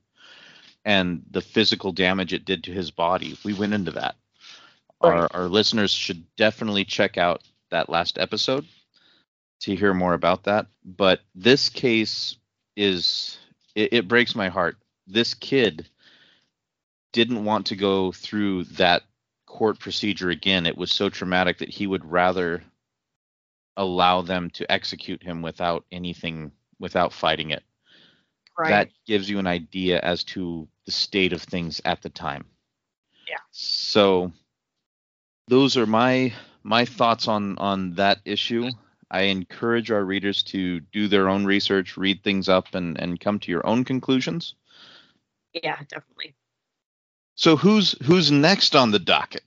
and 0.85 1.23
the 1.31 1.41
physical 1.41 1.91
damage 1.91 2.33
it 2.33 2.45
did 2.45 2.63
to 2.63 2.71
his 2.71 2.91
body. 2.91 3.37
We 3.43 3.53
went 3.53 3.73
into 3.73 3.91
that. 3.91 4.15
Right. 5.01 5.13
Our 5.13 5.27
our 5.33 5.47
listeners 5.49 5.91
should 5.91 6.23
definitely 6.37 6.85
check 6.85 7.17
out 7.17 7.43
that 7.69 7.89
last 7.89 8.17
episode 8.17 8.65
to 9.61 9.75
hear 9.75 9.93
more 9.93 10.13
about 10.13 10.43
that. 10.43 10.67
But 10.83 11.21
this 11.35 11.69
case 11.69 12.37
is 12.75 13.37
it, 13.77 13.93
it 13.93 14.07
breaks 14.07 14.35
my 14.35 14.49
heart. 14.49 14.77
This 15.05 15.33
kid 15.35 15.87
didn't 17.13 17.45
want 17.45 17.67
to 17.67 17.75
go 17.75 18.11
through 18.11 18.65
that 18.65 19.03
court 19.45 19.79
procedure 19.79 20.29
again. 20.29 20.65
It 20.65 20.77
was 20.77 20.91
so 20.91 21.09
traumatic 21.09 21.59
that 21.59 21.69
he 21.69 21.87
would 21.87 22.03
rather 22.03 22.63
allow 23.77 24.21
them 24.21 24.49
to 24.49 24.69
execute 24.69 25.21
him 25.23 25.41
without 25.41 25.85
anything, 25.91 26.51
without 26.79 27.13
fighting 27.13 27.51
it. 27.51 27.63
Right. 28.57 28.69
That 28.69 28.89
gives 29.05 29.29
you 29.29 29.37
an 29.37 29.47
idea 29.47 29.99
as 30.01 30.23
to 30.25 30.67
the 30.85 30.91
state 30.91 31.31
of 31.31 31.43
things 31.43 31.79
at 31.85 32.01
the 32.01 32.09
time. 32.09 32.45
Yeah. 33.29 33.37
So 33.51 34.31
those 35.47 35.77
are 35.77 35.85
my 35.85 36.33
my 36.63 36.83
thoughts 36.85 37.27
on 37.27 37.57
on 37.59 37.93
that 37.95 38.19
issue. 38.25 38.71
I 39.09 39.21
encourage 39.23 39.91
our 39.91 40.03
readers 40.03 40.43
to 40.43 40.79
do 40.79 41.07
their 41.07 41.29
own 41.29 41.45
research, 41.45 41.97
read 41.97 42.23
things 42.23 42.49
up, 42.49 42.75
and 42.75 42.99
and 42.99 43.19
come 43.19 43.39
to 43.39 43.51
your 43.51 43.65
own 43.65 43.83
conclusions. 43.85 44.55
yeah, 45.53 45.77
definitely. 45.89 46.35
So 47.35 47.55
who's 47.55 47.95
who's 48.03 48.31
next 48.31 48.75
on 48.75 48.91
the 48.91 48.99
docket? 48.99 49.43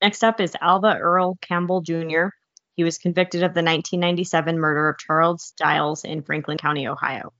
Next 0.00 0.22
up 0.22 0.40
is 0.40 0.54
Alva 0.60 0.96
Earl 0.96 1.38
Campbell 1.40 1.80
Jr. 1.80 2.28
He 2.76 2.84
was 2.84 2.98
convicted 2.98 3.42
of 3.42 3.54
the 3.54 3.62
1997 3.62 4.58
murder 4.60 4.88
of 4.88 4.98
Charles 4.98 5.52
Dials 5.56 6.04
in 6.04 6.22
Franklin 6.22 6.58
County, 6.58 6.86
Ohio. 6.86 7.32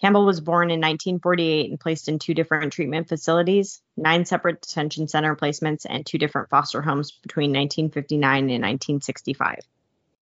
Campbell 0.00 0.26
was 0.26 0.40
born 0.40 0.70
in 0.70 0.80
1948 0.80 1.70
and 1.70 1.78
placed 1.78 2.08
in 2.08 2.18
two 2.18 2.34
different 2.34 2.72
treatment 2.72 3.08
facilities, 3.08 3.80
nine 3.96 4.24
separate 4.24 4.60
detention 4.60 5.06
center 5.06 5.36
placements, 5.36 5.86
and 5.88 6.04
two 6.04 6.18
different 6.18 6.50
foster 6.50 6.82
homes 6.82 7.12
between 7.12 7.50
1959 7.50 8.38
and 8.38 8.62
1965. 8.62 9.60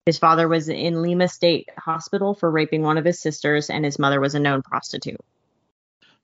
His 0.07 0.19
father 0.19 0.49
was 0.49 0.69
in 0.69 1.01
Lima 1.01 1.29
State 1.29 1.69
Hospital 1.79 2.35
for 2.35 2.51
raping 2.51 2.83
one 2.83 2.99
of 2.99 3.05
his 3.05 3.21
sisters, 3.21 3.71
and 3.71 3.85
his 3.85 3.99
mother 3.99 4.21
was 4.21 4.35
a 4.35 4.41
known 4.41 4.63
prostitute. 4.63 5.21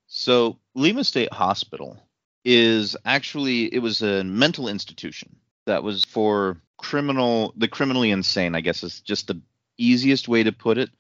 So 0.09 0.59
Lima 0.75 1.05
State 1.05 1.33
Hospital 1.33 2.03
is 2.45 2.97
actually 3.05 3.73
it 3.73 3.81
was 3.81 4.03
a 4.03 4.25
mental 4.25 4.69
institution 4.69 5.37
that 5.67 5.83
was 5.83 6.05
for 6.05 6.61
criminal 6.79 7.53
the 7.57 7.69
criminally 7.69 8.11
insane, 8.11 8.55
I 8.55 8.63
guess 8.63 8.83
is 8.83 9.01
just 9.01 9.29
the 9.29 9.41
easiest 9.77 10.29
way 10.29 10.43
to 10.43 10.53
put 10.53 10.79
it. 10.79 10.91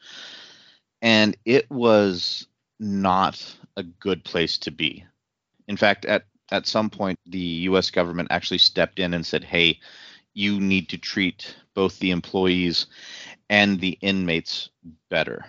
And 1.02 1.36
it 1.44 1.70
was 1.70 2.46
not 2.78 3.42
a 3.76 3.82
good 3.82 4.24
place 4.24 4.58
to 4.58 4.70
be. 4.70 5.04
In 5.66 5.76
fact, 5.76 6.04
at 6.04 6.26
at 6.50 6.66
some 6.66 6.90
point 6.90 7.18
the 7.26 7.66
US 7.70 7.90
government 7.90 8.28
actually 8.30 8.58
stepped 8.58 9.00
in 9.00 9.14
and 9.14 9.26
said, 9.26 9.42
"Hey, 9.42 9.80
you 10.34 10.60
need 10.60 10.90
to 10.90 10.98
treat 10.98 11.56
both 11.78 11.98
the 11.98 12.10
employees 12.10 12.86
and 13.48 13.80
the 13.80 13.96
inmates 14.00 14.70
better." 15.10 15.46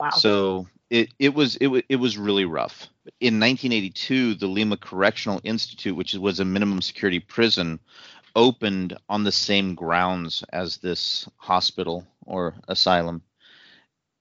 Wow. 0.00 0.10
So 0.10 0.66
it, 0.90 1.10
it 1.18 1.34
was 1.34 1.56
it, 1.56 1.66
wa- 1.68 1.88
it 1.88 1.96
was 1.96 2.18
really 2.18 2.44
rough. 2.44 2.88
In 3.20 3.40
1982, 3.40 4.34
the 4.34 4.46
Lima 4.46 4.76
Correctional 4.76 5.40
Institute, 5.44 5.96
which 5.96 6.14
was 6.14 6.40
a 6.40 6.44
minimum 6.44 6.82
security 6.82 7.20
prison, 7.20 7.78
opened 8.34 8.96
on 9.08 9.24
the 9.24 9.32
same 9.32 9.74
grounds 9.74 10.44
as 10.52 10.78
this 10.78 11.28
hospital 11.36 12.06
or 12.24 12.54
asylum, 12.68 13.22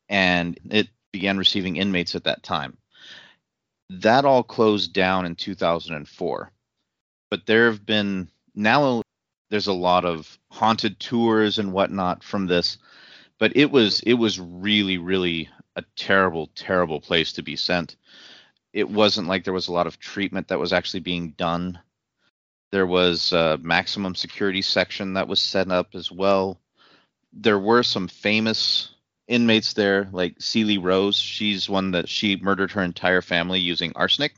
and 0.09 0.59
it 0.69 0.87
began 1.11 1.37
receiving 1.37 1.75
inmates 1.75 2.15
at 2.15 2.23
that 2.23 2.43
time. 2.43 2.77
That 3.89 4.25
all 4.25 4.43
closed 4.43 4.93
down 4.93 5.25
in 5.25 5.35
2004. 5.35 6.51
But 7.29 7.45
there 7.45 7.65
have 7.67 7.85
been 7.85 8.29
now 8.55 9.01
there's 9.55 9.67
a 9.67 9.73
lot 9.73 10.03
of 10.03 10.37
haunted 10.51 10.99
tours 10.99 11.59
and 11.59 11.71
whatnot 11.71 12.21
from 12.21 12.45
this. 12.45 12.77
But 13.39 13.55
it 13.55 13.71
was 13.71 14.01
it 14.01 14.15
was 14.15 14.37
really 14.37 14.97
really 14.97 15.47
a 15.77 15.83
terrible 15.95 16.47
terrible 16.55 16.99
place 16.99 17.31
to 17.31 17.41
be 17.41 17.55
sent. 17.55 17.95
It 18.73 18.89
wasn't 18.89 19.29
like 19.29 19.45
there 19.45 19.53
was 19.53 19.69
a 19.69 19.71
lot 19.71 19.87
of 19.87 19.97
treatment 19.97 20.49
that 20.49 20.59
was 20.59 20.73
actually 20.73 20.99
being 20.99 21.29
done. 21.37 21.79
There 22.73 22.85
was 22.85 23.31
a 23.31 23.57
maximum 23.61 24.13
security 24.13 24.61
section 24.61 25.13
that 25.13 25.29
was 25.29 25.39
set 25.39 25.71
up 25.71 25.95
as 25.95 26.11
well. 26.11 26.59
There 27.31 27.59
were 27.59 27.83
some 27.83 28.09
famous 28.09 28.89
inmates 29.25 29.71
there, 29.71 30.09
like 30.11 30.35
Celie 30.41 30.79
Rose. 30.79 31.15
She's 31.15 31.69
one 31.69 31.91
that 31.91 32.09
she 32.09 32.35
murdered 32.35 32.71
her 32.73 32.83
entire 32.83 33.21
family 33.21 33.61
using 33.61 33.93
arsenic. 33.95 34.33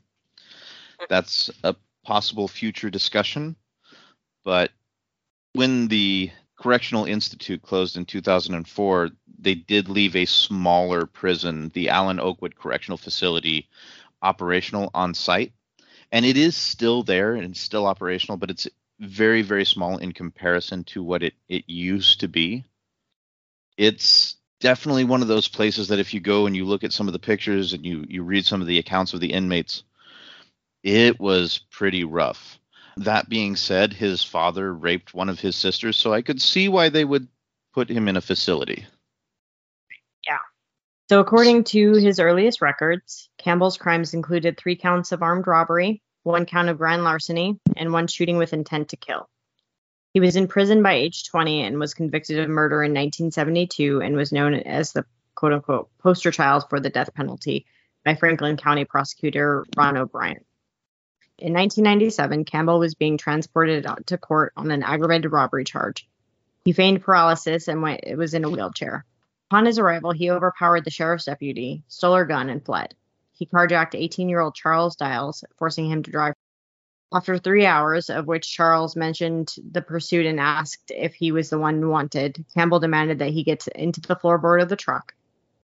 That's 1.08 1.50
a 1.64 1.74
possible 2.04 2.46
future 2.46 2.88
discussion. 2.88 3.56
But 4.44 4.70
when 5.58 5.88
the 5.88 6.30
Correctional 6.56 7.04
Institute 7.04 7.62
closed 7.62 7.96
in 7.96 8.04
2004, 8.04 9.10
they 9.40 9.56
did 9.56 9.88
leave 9.88 10.14
a 10.14 10.24
smaller 10.24 11.04
prison, 11.04 11.72
the 11.74 11.88
Allen 11.88 12.20
Oakwood 12.20 12.54
Correctional 12.54 12.96
Facility, 12.96 13.68
operational 14.22 14.88
on 14.94 15.14
site. 15.14 15.52
And 16.12 16.24
it 16.24 16.36
is 16.36 16.54
still 16.54 17.02
there 17.02 17.34
and 17.34 17.56
still 17.56 17.88
operational, 17.88 18.36
but 18.36 18.50
it's 18.50 18.68
very, 19.00 19.42
very 19.42 19.64
small 19.64 19.98
in 19.98 20.12
comparison 20.12 20.84
to 20.84 21.02
what 21.02 21.24
it, 21.24 21.34
it 21.48 21.64
used 21.66 22.20
to 22.20 22.28
be. 22.28 22.62
It's 23.76 24.36
definitely 24.60 25.02
one 25.02 25.22
of 25.22 25.28
those 25.28 25.48
places 25.48 25.88
that 25.88 25.98
if 25.98 26.14
you 26.14 26.20
go 26.20 26.46
and 26.46 26.54
you 26.54 26.66
look 26.66 26.84
at 26.84 26.92
some 26.92 27.08
of 27.08 27.12
the 27.12 27.18
pictures 27.18 27.72
and 27.72 27.84
you 27.84 28.04
you 28.08 28.22
read 28.22 28.46
some 28.46 28.60
of 28.60 28.68
the 28.68 28.78
accounts 28.78 29.12
of 29.12 29.18
the 29.18 29.32
inmates, 29.32 29.82
it 30.84 31.18
was 31.18 31.58
pretty 31.72 32.04
rough. 32.04 32.60
That 32.98 33.28
being 33.28 33.54
said, 33.54 33.92
his 33.92 34.24
father 34.24 34.74
raped 34.74 35.14
one 35.14 35.28
of 35.28 35.38
his 35.38 35.54
sisters, 35.54 35.96
so 35.96 36.12
I 36.12 36.22
could 36.22 36.42
see 36.42 36.68
why 36.68 36.88
they 36.88 37.04
would 37.04 37.28
put 37.72 37.88
him 37.88 38.08
in 38.08 38.16
a 38.16 38.20
facility. 38.20 38.86
Yeah. 40.26 40.38
So, 41.08 41.20
according 41.20 41.64
to 41.64 41.92
his 41.92 42.18
earliest 42.18 42.60
records, 42.60 43.28
Campbell's 43.38 43.78
crimes 43.78 44.14
included 44.14 44.56
three 44.56 44.74
counts 44.74 45.12
of 45.12 45.22
armed 45.22 45.46
robbery, 45.46 46.02
one 46.24 46.44
count 46.44 46.68
of 46.68 46.78
grand 46.78 47.04
larceny, 47.04 47.60
and 47.76 47.92
one 47.92 48.08
shooting 48.08 48.36
with 48.36 48.52
intent 48.52 48.88
to 48.88 48.96
kill. 48.96 49.28
He 50.12 50.20
was 50.20 50.34
in 50.34 50.48
prison 50.48 50.82
by 50.82 50.94
age 50.94 51.28
20 51.28 51.62
and 51.62 51.78
was 51.78 51.94
convicted 51.94 52.40
of 52.40 52.48
murder 52.48 52.82
in 52.82 52.90
1972 52.90 54.00
and 54.02 54.16
was 54.16 54.32
known 54.32 54.54
as 54.54 54.92
the 54.92 55.04
quote 55.36 55.52
unquote 55.52 55.88
poster 55.98 56.32
child 56.32 56.64
for 56.68 56.80
the 56.80 56.90
death 56.90 57.14
penalty 57.14 57.64
by 58.04 58.16
Franklin 58.16 58.56
County 58.56 58.84
prosecutor 58.84 59.64
Ron 59.76 59.96
O'Brien. 59.96 60.44
In 61.38 61.52
1997, 61.52 62.44
Campbell 62.44 62.80
was 62.80 62.96
being 62.96 63.16
transported 63.16 63.86
to 64.06 64.18
court 64.18 64.52
on 64.56 64.72
an 64.72 64.82
aggravated 64.82 65.30
robbery 65.30 65.62
charge. 65.62 66.08
He 66.64 66.72
feigned 66.72 67.02
paralysis 67.02 67.68
and 67.68 67.80
went, 67.80 68.00
was 68.16 68.34
in 68.34 68.44
a 68.44 68.50
wheelchair. 68.50 69.04
Upon 69.48 69.64
his 69.64 69.78
arrival, 69.78 70.10
he 70.10 70.30
overpowered 70.30 70.84
the 70.84 70.90
sheriff's 70.90 71.26
deputy, 71.26 71.84
stole 71.86 72.16
her 72.16 72.24
gun, 72.24 72.50
and 72.50 72.64
fled. 72.64 72.94
He 73.32 73.46
carjacked 73.46 73.94
18 73.94 74.28
year 74.28 74.40
old 74.40 74.56
Charles 74.56 74.96
Dials, 74.96 75.44
forcing 75.58 75.88
him 75.88 76.02
to 76.02 76.10
drive 76.10 76.34
after 77.12 77.38
three 77.38 77.64
hours, 77.64 78.10
of 78.10 78.26
which 78.26 78.52
Charles 78.52 78.96
mentioned 78.96 79.54
the 79.70 79.80
pursuit 79.80 80.26
and 80.26 80.38
asked 80.38 80.90
if 80.90 81.14
he 81.14 81.32
was 81.32 81.48
the 81.48 81.58
one 81.58 81.88
wanted, 81.88 82.44
Campbell 82.52 82.80
demanded 82.80 83.20
that 83.20 83.30
he 83.30 83.44
get 83.44 83.66
into 83.68 84.00
the 84.00 84.16
floorboard 84.16 84.60
of 84.60 84.68
the 84.68 84.76
truck. 84.76 85.14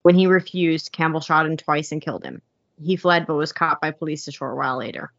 When 0.04 0.16
he 0.16 0.28
refused, 0.28 0.92
Campbell 0.92 1.22
shot 1.22 1.46
him 1.46 1.58
twice 1.58 1.92
and 1.92 2.02
killed 2.02 2.24
him. 2.24 2.42
He 2.80 2.96
fled 2.96 3.26
but 3.26 3.36
was 3.36 3.54
caught 3.54 3.82
by 3.82 3.92
police 3.92 4.28
a 4.28 4.32
short 4.32 4.56
while 4.56 4.78
later. 4.78 5.12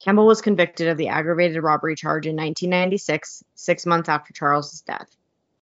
Campbell 0.00 0.26
was 0.26 0.40
convicted 0.40 0.88
of 0.88 0.96
the 0.96 1.08
aggravated 1.08 1.62
robbery 1.62 1.96
charge 1.96 2.26
in 2.26 2.36
1996, 2.36 3.42
six 3.54 3.84
months 3.84 4.08
after 4.08 4.32
Charles's 4.32 4.80
death. 4.82 5.16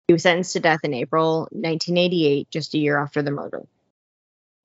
He 0.07 0.13
was 0.13 0.23
sentenced 0.23 0.53
to 0.53 0.59
death 0.59 0.79
in 0.83 0.93
April 0.93 1.41
1988, 1.51 2.49
just 2.49 2.73
a 2.73 2.77
year 2.77 2.97
after 2.97 3.21
the 3.21 3.31
murder. 3.31 3.63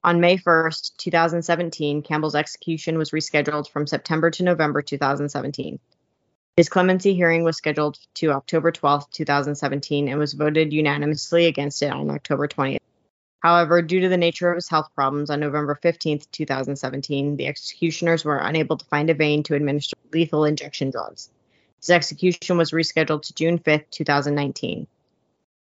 On 0.04 0.20
May 0.20 0.36
1st, 0.36 0.96
2017, 0.98 2.02
Campbell's 2.02 2.36
execution 2.36 2.96
was 2.96 3.10
rescheduled 3.10 3.68
from 3.68 3.88
September 3.88 4.30
to 4.30 4.44
November 4.44 4.82
2017. 4.82 5.80
His 6.56 6.68
clemency 6.68 7.14
hearing 7.14 7.42
was 7.42 7.56
scheduled 7.56 7.98
to 8.14 8.30
October 8.30 8.70
12, 8.70 9.10
2017, 9.10 10.08
and 10.08 10.18
was 10.18 10.32
voted 10.32 10.72
unanimously 10.72 11.46
against 11.46 11.82
it 11.82 11.92
on 11.92 12.08
October 12.08 12.46
20th. 12.46 12.78
However, 13.40 13.82
due 13.82 14.00
to 14.00 14.08
the 14.08 14.16
nature 14.16 14.50
of 14.50 14.56
his 14.56 14.68
health 14.68 14.88
problems, 14.94 15.30
on 15.30 15.40
November 15.40 15.78
15, 15.80 16.20
2017, 16.32 17.36
the 17.36 17.46
executioners 17.46 18.24
were 18.24 18.38
unable 18.38 18.76
to 18.76 18.84
find 18.86 19.10
a 19.10 19.14
vein 19.14 19.42
to 19.44 19.54
administer 19.54 19.96
lethal 20.12 20.44
injection 20.44 20.90
drugs. 20.90 21.30
His 21.78 21.90
execution 21.90 22.56
was 22.56 22.72
rescheduled 22.72 23.22
to 23.22 23.34
June 23.34 23.58
5, 23.58 23.90
2019. 23.90 24.86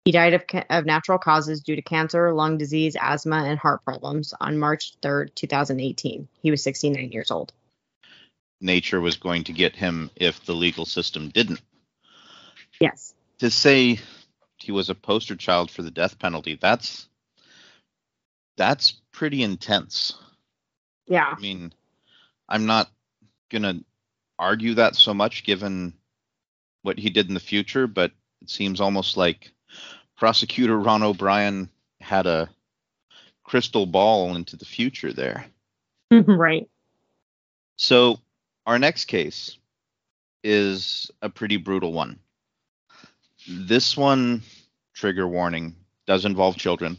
He 0.06 0.12
died 0.12 0.34
of, 0.34 0.48
ca- 0.48 0.66
of 0.70 0.86
natural 0.86 1.20
causes 1.20 1.62
due 1.62 1.76
to 1.76 1.82
cancer, 1.82 2.34
lung 2.34 2.58
disease, 2.58 2.96
asthma, 3.00 3.44
and 3.46 3.58
heart 3.58 3.84
problems 3.84 4.34
on 4.40 4.58
March 4.58 4.96
3, 5.02 5.30
2018. 5.34 6.28
He 6.42 6.52
was 6.52 6.64
69 6.64 7.12
years 7.12 7.32
old. 7.32 7.54
Nature 8.60 9.02
was 9.02 9.18
going 9.18 9.46
to 9.46 9.54
get 9.54 9.76
him 9.76 10.12
if 10.16 10.44
the 10.46 10.54
legal 10.54 10.86
system 10.86 11.30
didn't. 11.30 11.62
Yes. 12.80 13.14
To 13.40 13.50
say 13.50 14.00
he 14.58 14.72
was 14.72 14.90
a 14.90 14.96
poster 14.96 15.36
child 15.36 15.72
for 15.72 15.82
the 15.82 15.92
death 15.92 16.20
penalty, 16.20 16.58
that's 16.60 17.08
that's 18.58 18.92
pretty 19.12 19.44
intense. 19.44 20.16
Yeah. 21.08 21.34
I 21.36 21.40
mean, 21.40 21.74
I'm 22.48 22.66
not 22.66 22.90
going 23.50 23.64
to 23.64 23.84
argue 24.40 24.74
that 24.76 24.96
so 24.96 25.14
much 25.14 25.44
given 25.44 25.94
what 26.82 26.98
he 26.98 27.10
did 27.10 27.28
in 27.28 27.34
the 27.34 27.40
future, 27.40 27.88
but 27.88 28.12
it 28.42 28.50
seems 28.50 28.82
almost 28.82 29.18
like 29.18 29.52
prosecutor 30.18 30.80
Ron 30.80 31.04
O'Brien 31.04 31.70
had 32.00 32.26
a 32.28 32.50
crystal 33.44 33.86
ball 33.86 34.36
into 34.36 34.56
the 34.56 34.66
future 34.66 35.14
there. 35.14 35.46
Mm-hmm, 36.12 36.40
right. 36.40 36.70
So, 37.78 38.20
our 38.66 38.78
next 38.78 39.06
case 39.06 39.58
is 40.44 41.10
a 41.22 41.30
pretty 41.30 41.58
brutal 41.58 41.94
one. 41.94 42.20
This 43.48 43.98
one, 43.98 44.44
trigger 44.94 45.28
warning, 45.28 45.76
does 46.06 46.26
involve 46.26 46.58
children. 46.58 46.98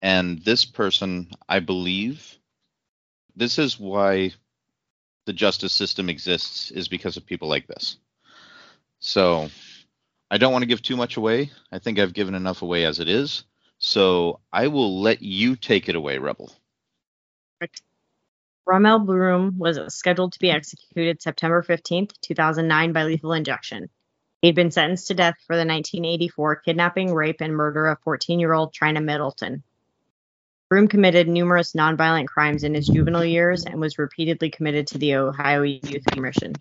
And 0.00 0.38
this 0.44 0.64
person, 0.64 1.28
I 1.48 1.60
believe, 1.60 2.38
this 3.36 3.58
is 3.58 3.78
why 3.78 4.32
the 5.26 5.32
justice 5.32 5.72
system 5.72 6.08
exists, 6.08 6.70
is 6.70 6.88
because 6.88 7.16
of 7.16 7.26
people 7.26 7.48
like 7.48 7.66
this. 7.66 7.96
So, 9.00 9.50
I 10.30 10.38
don't 10.38 10.52
want 10.52 10.62
to 10.62 10.68
give 10.68 10.82
too 10.82 10.96
much 10.96 11.16
away. 11.16 11.50
I 11.72 11.78
think 11.78 11.98
I've 11.98 12.12
given 12.12 12.34
enough 12.34 12.62
away 12.62 12.84
as 12.84 13.00
it 13.00 13.08
is. 13.08 13.44
So 13.78 14.40
I 14.52 14.66
will 14.66 15.00
let 15.00 15.22
you 15.22 15.56
take 15.56 15.88
it 15.88 15.94
away, 15.94 16.18
Rebel. 16.18 16.52
Romell 18.68 19.06
Broom 19.06 19.56
was 19.56 19.78
scheduled 19.94 20.32
to 20.32 20.38
be 20.38 20.50
executed 20.50 21.22
September 21.22 21.62
15th, 21.62 22.12
2009 22.20 22.92
by 22.92 23.04
lethal 23.04 23.32
injection. 23.32 23.88
He'd 24.42 24.54
been 24.54 24.70
sentenced 24.70 25.08
to 25.08 25.14
death 25.14 25.36
for 25.46 25.56
the 25.56 25.64
1984 25.64 26.56
kidnapping, 26.56 27.14
rape, 27.14 27.40
and 27.40 27.56
murder 27.56 27.86
of 27.86 28.00
14 28.02 28.38
year 28.38 28.52
old 28.52 28.74
Tryna 28.74 29.02
Middleton. 29.02 29.62
Broom 30.68 30.86
committed 30.86 31.28
numerous 31.28 31.72
nonviolent 31.72 32.26
crimes 32.26 32.62
in 32.62 32.74
his 32.74 32.88
juvenile 32.88 33.24
years 33.24 33.64
and 33.64 33.80
was 33.80 33.98
repeatedly 33.98 34.50
committed 34.50 34.86
to 34.88 34.98
the 34.98 35.14
Ohio 35.14 35.62
Youth 35.62 36.04
Commission. 36.04 36.52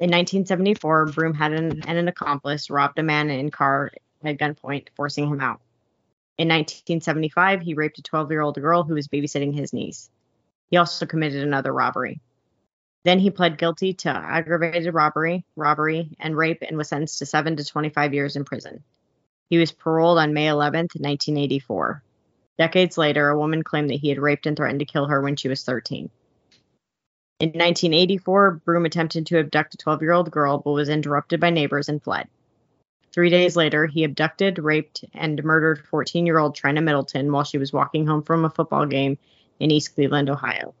In 0.00 0.10
1974, 0.10 1.06
Broom 1.06 1.34
had 1.34 1.52
an, 1.52 1.84
an 1.86 2.08
accomplice 2.08 2.68
robbed 2.68 2.98
a 2.98 3.04
man 3.04 3.30
in 3.30 3.52
car 3.52 3.92
at 4.24 4.38
gunpoint, 4.38 4.88
forcing 4.96 5.28
him 5.28 5.40
out. 5.40 5.60
In 6.36 6.48
1975, 6.48 7.60
he 7.60 7.74
raped 7.74 8.00
a 8.00 8.02
12 8.02 8.32
year 8.32 8.40
old 8.40 8.60
girl 8.60 8.82
who 8.82 8.94
was 8.94 9.06
babysitting 9.06 9.54
his 9.54 9.72
niece. 9.72 10.10
He 10.68 10.78
also 10.78 11.06
committed 11.06 11.44
another 11.44 11.72
robbery. 11.72 12.20
Then 13.04 13.20
he 13.20 13.30
pled 13.30 13.58
guilty 13.58 13.94
to 13.94 14.08
aggravated 14.08 14.92
robbery, 14.92 15.44
robbery, 15.54 16.16
and 16.18 16.36
rape 16.36 16.64
and 16.66 16.76
was 16.76 16.88
sentenced 16.88 17.20
to 17.20 17.26
7 17.26 17.54
to 17.54 17.64
25 17.64 18.14
years 18.14 18.34
in 18.34 18.44
prison. 18.44 18.82
He 19.48 19.58
was 19.58 19.70
paroled 19.70 20.18
on 20.18 20.34
May 20.34 20.48
11, 20.48 20.88
1984. 20.94 22.02
Decades 22.58 22.98
later, 22.98 23.28
a 23.28 23.38
woman 23.38 23.62
claimed 23.62 23.90
that 23.90 24.00
he 24.00 24.08
had 24.08 24.18
raped 24.18 24.46
and 24.46 24.56
threatened 24.56 24.80
to 24.80 24.86
kill 24.86 25.06
her 25.06 25.20
when 25.20 25.36
she 25.36 25.48
was 25.48 25.64
13. 25.64 26.10
In 27.40 27.48
1984, 27.48 28.62
Broom 28.64 28.84
attempted 28.84 29.26
to 29.26 29.38
abduct 29.38 29.74
a 29.74 29.78
12 29.78 30.02
year 30.02 30.12
old 30.12 30.30
girl 30.30 30.58
but 30.58 30.70
was 30.72 30.88
interrupted 30.88 31.40
by 31.40 31.50
neighbors 31.50 31.88
and 31.88 32.02
fled. 32.02 32.28
Three 33.12 33.30
days 33.30 33.56
later, 33.56 33.86
he 33.86 34.04
abducted, 34.04 34.58
raped, 34.58 35.04
and 35.12 35.42
murdered 35.42 35.86
14 35.86 36.24
year 36.24 36.38
old 36.38 36.56
Tryna 36.56 36.82
Middleton 36.82 37.32
while 37.32 37.44
she 37.44 37.58
was 37.58 37.72
walking 37.72 38.06
home 38.06 38.22
from 38.22 38.44
a 38.44 38.50
football 38.50 38.86
game 38.86 39.18
in 39.58 39.70
East 39.70 39.94
Cleveland, 39.94 40.30
Ohio. 40.30 40.74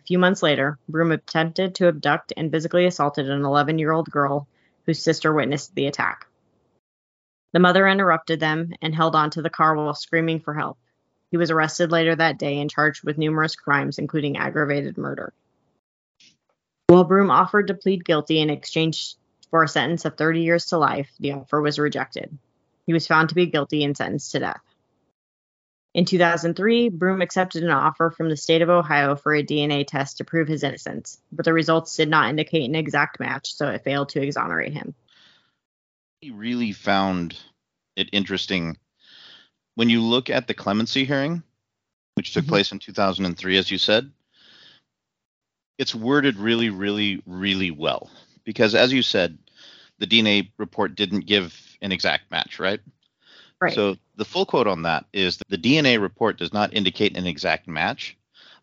A 0.00 0.02
few 0.02 0.18
months 0.18 0.42
later, 0.42 0.78
Broom 0.88 1.12
attempted 1.12 1.76
to 1.76 1.88
abduct 1.88 2.32
and 2.36 2.50
physically 2.50 2.86
assaulted 2.86 3.30
an 3.30 3.44
11 3.44 3.78
year 3.78 3.92
old 3.92 4.10
girl 4.10 4.48
whose 4.84 5.02
sister 5.02 5.32
witnessed 5.32 5.74
the 5.74 5.86
attack. 5.86 6.26
The 7.52 7.60
mother 7.60 7.86
interrupted 7.88 8.40
them 8.40 8.72
and 8.82 8.94
held 8.94 9.14
onto 9.14 9.42
the 9.42 9.50
car 9.50 9.74
while 9.74 9.94
screaming 9.94 10.40
for 10.40 10.54
help. 10.54 10.78
He 11.30 11.36
was 11.36 11.50
arrested 11.50 11.90
later 11.90 12.14
that 12.14 12.38
day 12.38 12.60
and 12.60 12.70
charged 12.70 13.04
with 13.04 13.18
numerous 13.18 13.56
crimes, 13.56 13.98
including 13.98 14.36
aggravated 14.36 14.96
murder. 14.96 15.32
While 16.88 17.04
Broom 17.04 17.30
offered 17.30 17.68
to 17.68 17.74
plead 17.74 18.04
guilty 18.04 18.40
in 18.40 18.50
exchange 18.50 19.16
for 19.50 19.62
a 19.62 19.68
sentence 19.68 20.04
of 20.04 20.16
30 20.16 20.40
years 20.40 20.66
to 20.66 20.78
life, 20.78 21.10
the 21.18 21.32
offer 21.32 21.60
was 21.60 21.78
rejected. 21.78 22.36
He 22.86 22.92
was 22.92 23.06
found 23.06 23.30
to 23.30 23.34
be 23.34 23.46
guilty 23.46 23.84
and 23.84 23.96
sentenced 23.96 24.32
to 24.32 24.38
death. 24.38 24.60
In 25.94 26.04
2003, 26.04 26.90
Broom 26.90 27.22
accepted 27.22 27.64
an 27.64 27.70
offer 27.70 28.10
from 28.10 28.28
the 28.28 28.36
state 28.36 28.60
of 28.60 28.68
Ohio 28.68 29.16
for 29.16 29.34
a 29.34 29.42
DNA 29.42 29.86
test 29.86 30.18
to 30.18 30.24
prove 30.24 30.46
his 30.46 30.62
innocence, 30.62 31.20
but 31.32 31.44
the 31.44 31.54
results 31.54 31.96
did 31.96 32.10
not 32.10 32.28
indicate 32.28 32.68
an 32.68 32.74
exact 32.74 33.18
match, 33.18 33.54
so 33.54 33.68
it 33.68 33.82
failed 33.82 34.10
to 34.10 34.22
exonerate 34.22 34.74
him. 34.74 34.94
Really 36.30 36.72
found 36.72 37.36
it 37.96 38.08
interesting 38.12 38.76
when 39.76 39.88
you 39.88 40.02
look 40.02 40.28
at 40.28 40.48
the 40.48 40.54
clemency 40.54 41.04
hearing, 41.04 41.42
which 42.14 42.32
took 42.32 42.44
mm-hmm. 42.44 42.50
place 42.50 42.72
in 42.72 42.78
2003, 42.78 43.56
as 43.56 43.70
you 43.70 43.78
said, 43.78 44.10
it's 45.78 45.94
worded 45.94 46.36
really, 46.36 46.70
really, 46.70 47.22
really 47.26 47.70
well. 47.70 48.10
Because 48.44 48.74
as 48.74 48.92
you 48.92 49.02
said, 49.02 49.38
the 49.98 50.06
DNA 50.06 50.50
report 50.56 50.94
didn't 50.94 51.26
give 51.26 51.54
an 51.82 51.92
exact 51.92 52.30
match, 52.30 52.58
right? 52.58 52.80
Right. 53.60 53.74
So 53.74 53.96
the 54.16 54.24
full 54.24 54.46
quote 54.46 54.66
on 54.66 54.82
that 54.82 55.06
is 55.12 55.38
that 55.38 55.48
the 55.48 55.58
DNA 55.58 56.00
report 56.00 56.38
does 56.38 56.52
not 56.52 56.74
indicate 56.74 57.16
an 57.16 57.26
exact 57.26 57.68
match. 57.68 58.16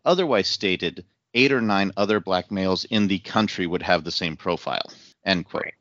Otherwise 0.04 0.48
stated, 0.48 1.04
eight 1.34 1.52
or 1.52 1.60
nine 1.60 1.92
other 1.96 2.20
black 2.20 2.50
males 2.50 2.84
in 2.86 3.08
the 3.08 3.18
country 3.20 3.66
would 3.66 3.82
have 3.82 4.04
the 4.04 4.10
same 4.10 4.36
profile. 4.36 4.90
End 5.24 5.46
quote. 5.46 5.64
Right. 5.64 5.74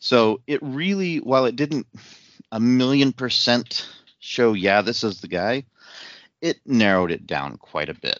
So 0.00 0.40
it 0.46 0.60
really, 0.62 1.18
while 1.18 1.44
it 1.44 1.56
didn't 1.56 1.86
a 2.50 2.58
million 2.58 3.12
percent 3.12 3.86
show, 4.18 4.54
yeah, 4.54 4.80
this 4.82 5.04
is 5.04 5.20
the 5.20 5.28
guy, 5.28 5.64
it 6.40 6.58
narrowed 6.66 7.10
it 7.10 7.26
down 7.26 7.58
quite 7.58 7.90
a 7.90 7.94
bit. 7.94 8.18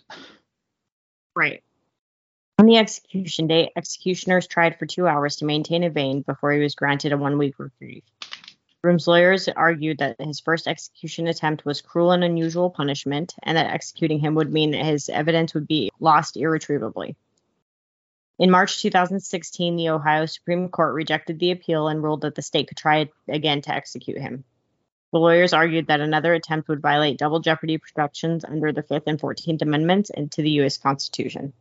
Right. 1.35 1.63
On 2.59 2.67
the 2.67 2.77
execution 2.77 3.47
date, 3.47 3.73
executioners 3.75 4.47
tried 4.47 4.79
for 4.79 4.85
two 4.85 5.09
hours 5.09 5.37
to 5.37 5.47
maintain 5.47 5.83
a 5.83 5.91
vein 5.91 6.21
before 6.21 6.53
he 6.53 6.61
was 6.61 6.75
granted 6.75 7.13
a 7.13 7.17
one 7.17 7.39
week 7.39 7.59
reprieve. 7.59 8.03
Broom's 8.83 9.09
lawyers 9.09 9.49
argued 9.49 9.99
that 9.99 10.21
his 10.21 10.41
first 10.41 10.69
execution 10.69 11.27
attempt 11.27 11.65
was 11.65 11.81
cruel 11.81 12.13
and 12.13 12.23
unusual 12.23 12.69
punishment, 12.69 13.35
and 13.43 13.57
that 13.57 13.73
executing 13.73 14.21
him 14.21 14.35
would 14.35 14.53
mean 14.53 14.75
his 14.75 15.09
evidence 15.09 15.55
would 15.55 15.67
be 15.67 15.91
lost 16.01 16.37
irretrievably. 16.37 17.17
In 18.41 18.51
March 18.51 18.81
2016, 18.81 19.77
the 19.77 19.91
Ohio 19.91 20.25
Supreme 20.25 20.71
Court 20.71 20.95
rejected 20.95 21.39
the 21.39 21.51
appeal 21.51 21.89
and 21.89 22.03
ruled 22.03 22.23
that 22.23 22.35
the 22.35 22.41
state 22.41 22.69
could 22.69 22.79
try 22.79 23.11
again 23.29 23.61
to 23.61 23.75
execute 23.75 24.17
him. 24.17 24.45
The 25.13 25.19
lawyers 25.19 25.53
argued 25.53 25.89
that 25.89 26.01
another 26.01 26.33
attempt 26.33 26.67
would 26.69 26.81
violate 26.81 27.19
double 27.19 27.41
jeopardy 27.41 27.77
protections 27.77 28.47
under 28.47 28.73
the 28.73 28.83
Fifth 28.83 29.03
and 29.07 29.21
Fourteenth 29.21 29.61
Amendments 29.61 30.09
and 30.09 30.33
to 30.33 30.41
the 30.41 30.53
U.S. 30.53 30.79
Constitution. 30.79 31.53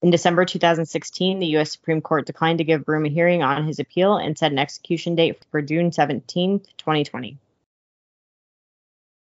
In 0.00 0.10
December 0.10 0.44
2016, 0.44 1.40
the 1.40 1.46
U.S. 1.46 1.72
Supreme 1.72 2.00
Court 2.00 2.26
declined 2.26 2.58
to 2.58 2.64
give 2.64 2.84
Broom 2.84 3.06
a 3.06 3.08
hearing 3.08 3.42
on 3.42 3.66
his 3.66 3.80
appeal 3.80 4.18
and 4.18 4.38
set 4.38 4.52
an 4.52 4.60
execution 4.60 5.16
date 5.16 5.44
for 5.50 5.62
June 5.62 5.90
17, 5.90 6.60
2020. 6.60 7.38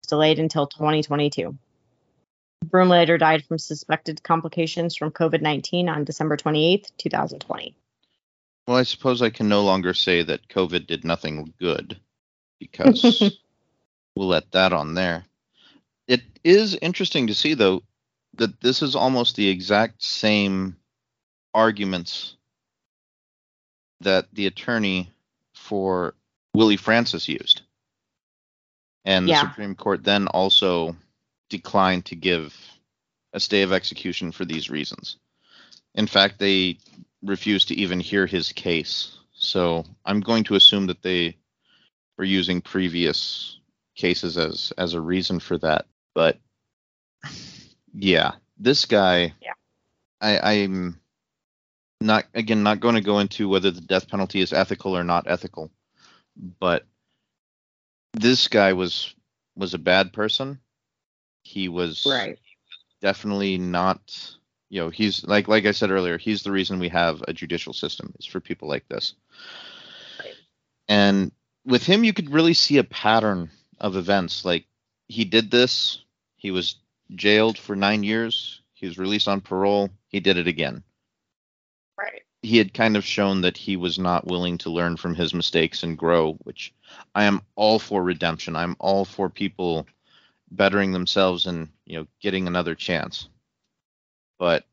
It's 0.00 0.08
delayed 0.08 0.40
until 0.40 0.66
2022. 0.66 1.56
Broom 2.70 2.88
later 2.88 3.18
died 3.18 3.44
from 3.44 3.58
suspected 3.58 4.22
complications 4.22 4.96
from 4.96 5.10
COVID 5.10 5.40
19 5.40 5.88
on 5.88 6.04
December 6.04 6.36
28, 6.36 6.90
2020. 6.98 7.74
Well, 8.66 8.76
I 8.76 8.82
suppose 8.82 9.20
I 9.20 9.30
can 9.30 9.48
no 9.48 9.62
longer 9.62 9.94
say 9.94 10.22
that 10.22 10.48
COVID 10.48 10.86
did 10.86 11.04
nothing 11.04 11.52
good 11.60 11.98
because 12.58 13.20
we'll 14.16 14.28
let 14.28 14.50
that 14.52 14.72
on 14.72 14.94
there. 14.94 15.24
It 16.08 16.22
is 16.42 16.74
interesting 16.80 17.26
to 17.26 17.34
see, 17.34 17.54
though, 17.54 17.82
that 18.36 18.60
this 18.60 18.82
is 18.82 18.96
almost 18.96 19.36
the 19.36 19.48
exact 19.48 20.02
same 20.02 20.76
arguments 21.52 22.36
that 24.00 24.26
the 24.32 24.46
attorney 24.46 25.10
for 25.54 26.14
Willie 26.54 26.76
Francis 26.76 27.28
used. 27.28 27.62
And 29.04 29.28
yeah. 29.28 29.42
the 29.42 29.50
Supreme 29.50 29.74
Court 29.74 30.02
then 30.02 30.26
also 30.28 30.96
declined 31.56 32.04
to 32.06 32.16
give 32.16 32.52
a 33.32 33.38
stay 33.38 33.62
of 33.62 33.72
execution 33.72 34.32
for 34.32 34.44
these 34.44 34.70
reasons. 34.70 35.18
In 35.94 36.06
fact, 36.08 36.38
they 36.38 36.78
refused 37.22 37.68
to 37.68 37.76
even 37.76 38.00
hear 38.00 38.26
his 38.26 38.52
case. 38.52 39.18
So 39.32 39.84
I'm 40.04 40.20
going 40.20 40.44
to 40.44 40.56
assume 40.56 40.86
that 40.86 41.02
they 41.02 41.36
were 42.18 42.24
using 42.24 42.60
previous 42.60 43.60
cases 43.94 44.36
as 44.36 44.72
as 44.76 44.94
a 44.94 45.00
reason 45.00 45.38
for 45.40 45.58
that. 45.58 45.86
But 46.14 46.38
yeah, 47.92 48.32
this 48.58 48.84
guy. 48.84 49.34
Yeah. 49.40 49.52
I, 50.20 50.54
I'm 50.54 51.00
not 52.00 52.24
again 52.34 52.62
not 52.62 52.80
going 52.80 52.96
to 52.96 53.10
go 53.12 53.18
into 53.20 53.48
whether 53.48 53.70
the 53.70 53.80
death 53.80 54.08
penalty 54.08 54.40
is 54.40 54.52
ethical 54.52 54.96
or 54.96 55.04
not 55.04 55.28
ethical, 55.28 55.70
but 56.60 56.86
this 58.12 58.48
guy 58.48 58.72
was 58.72 59.14
was 59.56 59.74
a 59.74 59.78
bad 59.78 60.12
person. 60.12 60.58
He 61.44 61.68
was 61.68 62.06
right. 62.08 62.38
definitely 63.00 63.58
not. 63.58 64.36
You 64.70 64.80
know, 64.80 64.90
he's 64.90 65.24
like 65.24 65.46
like 65.46 65.66
I 65.66 65.72
said 65.72 65.90
earlier. 65.90 66.18
He's 66.18 66.42
the 66.42 66.50
reason 66.50 66.78
we 66.78 66.88
have 66.88 67.22
a 67.28 67.32
judicial 67.32 67.72
system. 67.72 68.12
It's 68.16 68.26
for 68.26 68.40
people 68.40 68.66
like 68.66 68.88
this. 68.88 69.14
Right. 70.18 70.34
And 70.88 71.32
with 71.64 71.84
him, 71.84 72.02
you 72.02 72.12
could 72.12 72.32
really 72.32 72.54
see 72.54 72.78
a 72.78 72.84
pattern 72.84 73.50
of 73.78 73.96
events. 73.96 74.44
Like 74.44 74.66
he 75.06 75.24
did 75.24 75.50
this. 75.50 76.02
He 76.36 76.50
was 76.50 76.76
jailed 77.14 77.58
for 77.58 77.76
nine 77.76 78.02
years. 78.02 78.62
He 78.72 78.86
was 78.86 78.98
released 78.98 79.28
on 79.28 79.40
parole. 79.40 79.90
He 80.08 80.20
did 80.20 80.36
it 80.36 80.48
again. 80.48 80.82
Right. 81.98 82.22
He 82.42 82.58
had 82.58 82.74
kind 82.74 82.96
of 82.96 83.04
shown 83.04 83.42
that 83.42 83.56
he 83.56 83.76
was 83.76 83.98
not 83.98 84.26
willing 84.26 84.58
to 84.58 84.70
learn 84.70 84.96
from 84.96 85.14
his 85.14 85.32
mistakes 85.32 85.82
and 85.82 85.96
grow, 85.96 86.32
which 86.42 86.74
I 87.14 87.24
am 87.24 87.42
all 87.54 87.78
for 87.78 88.02
redemption. 88.02 88.56
I'm 88.56 88.76
all 88.78 89.04
for 89.04 89.30
people 89.30 89.86
bettering 90.56 90.92
themselves 90.92 91.46
and, 91.46 91.68
you 91.84 91.98
know, 91.98 92.06
getting 92.20 92.46
another 92.46 92.74
chance. 92.74 93.28
But 94.38 94.64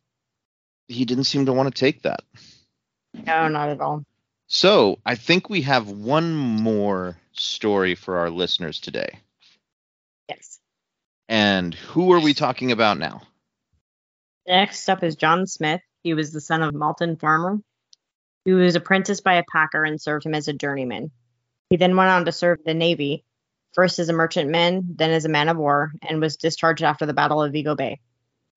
he 0.88 1.06
didn't 1.06 1.26
seem 1.26 1.46
to 1.46 1.54
want 1.54 1.74
to 1.74 1.80
take 1.80 2.04
that. 2.04 2.22
No, 3.14 3.48
not 3.48 3.70
at 3.70 3.82
all. 3.82 4.06
So 4.48 5.00
I 5.06 5.16
think 5.16 5.50
we 5.50 5.62
have 5.62 5.90
one 5.90 6.34
more 6.34 7.18
story 7.32 7.96
for 7.96 8.18
our 8.18 8.30
listeners 8.30 8.80
today. 8.80 9.20
Yes. 10.28 10.60
And 11.30 11.74
who 11.74 12.12
are 12.12 12.20
we 12.20 12.34
talking 12.34 12.72
about 12.72 12.98
now? 12.98 13.22
Next 14.48 14.90
up 14.90 15.04
is 15.04 15.16
John 15.16 15.48
Smith. 15.48 15.82
He 16.04 16.14
was 16.14 16.34
the 16.34 16.42
son 16.42 16.64
of 16.64 16.74
Malton 16.74 17.16
Farmer. 17.16 17.60
He 18.44 18.52
was 18.52 18.76
apprenticed 18.76 19.24
by 19.24 19.36
a 19.36 19.44
packer 19.50 19.84
and 19.84 20.02
served 20.02 20.26
him 20.26 20.34
as 20.34 20.48
a 20.48 20.54
journeyman. 20.54 21.12
He 21.70 21.78
then 21.78 21.96
went 21.96 22.10
on 22.10 22.26
to 22.26 22.32
serve 22.32 22.60
the 22.66 22.74
Navy, 22.74 23.24
first 23.74 24.00
as 24.00 24.10
a 24.10 24.14
merchantman, 24.14 24.96
then 24.96 25.12
as 25.12 25.26
a 25.26 25.30
man 25.30 25.50
of 25.50 25.58
war, 25.58 25.92
and 26.02 26.22
was 26.22 26.38
discharged 26.38 26.84
after 26.84 27.06
the 27.06 27.14
Battle 27.14 27.42
of 27.42 27.52
Vigo 27.52 27.76
Bay. 27.76 28.00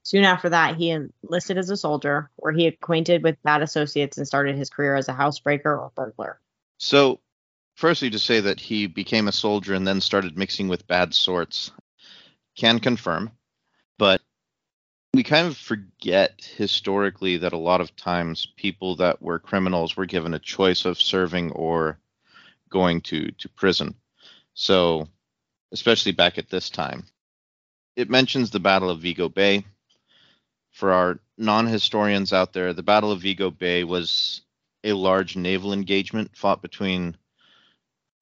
Soon 0.03 0.25
after 0.25 0.51
that, 0.51 0.77
he 0.77 0.91
enlisted 0.91 1.57
as 1.57 1.71
a 1.71 1.77
soldier, 1.77 2.31
where 2.37 2.53
he 2.53 2.67
acquainted 2.67 3.23
with 3.23 3.43
bad 3.43 3.63
associates 3.63 4.19
and 4.19 4.27
started 4.27 4.57
his 4.57 4.69
career 4.69 4.97
as 4.97 5.09
a 5.09 5.15
housebreaker 5.15 5.65
or 5.65 5.93
burglar. 5.95 6.41
So, 6.79 7.21
firstly, 7.77 8.11
to 8.11 8.19
say 8.19 8.41
that 8.41 8.61
he 8.61 8.87
became 8.87 9.29
a 9.29 9.33
soldier 9.33 9.73
and 9.75 9.87
then 9.87 10.01
started 10.01 10.37
mixing 10.37 10.69
with 10.69 10.87
bad 10.87 11.15
sorts, 11.15 11.71
can 12.55 12.81
confirm, 12.81 13.31
but 13.99 14.21
we 15.15 15.23
kind 15.23 15.47
of 15.47 15.57
forget 15.57 16.47
historically 16.57 17.39
that 17.39 17.53
a 17.53 17.59
lot 17.59 17.81
of 17.81 17.95
times 17.97 18.47
people 18.57 18.97
that 18.97 19.23
were 19.23 19.39
criminals 19.39 19.97
were 19.97 20.07
given 20.07 20.35
a 20.35 20.39
choice 20.39 20.85
of 20.85 21.01
serving 21.01 21.53
or 21.53 21.99
going 22.69 23.01
to 23.01 23.31
to 23.31 23.49
prison. 23.49 23.95
So, 24.55 25.09
especially 25.73 26.13
back 26.13 26.39
at 26.39 26.49
this 26.49 26.71
time, 26.71 27.07
it 27.97 28.09
mentions 28.09 28.51
the 28.51 28.61
Battle 28.61 28.89
of 28.89 29.01
Vigo 29.01 29.29
Bay. 29.29 29.65
For 30.71 30.93
our 30.93 31.21
non-historians 31.37 32.33
out 32.33 32.53
there, 32.53 32.73
the 32.73 32.83
Battle 32.83 33.13
of 33.13 33.21
Vigo 33.21 33.51
Bay 33.51 33.85
was 33.85 34.43
a 34.85 34.93
large 34.93 35.37
naval 35.37 35.73
engagement 35.73 36.37
fought 36.37 36.63
between 36.63 37.17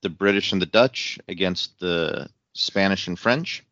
the 0.02 0.10
British 0.10 0.52
and 0.52 0.60
the 0.60 0.66
Dutch 0.66 1.18
against 1.28 1.78
the 1.78 2.28
Spanish 2.54 3.06
and 3.06 3.18
French. 3.18 3.64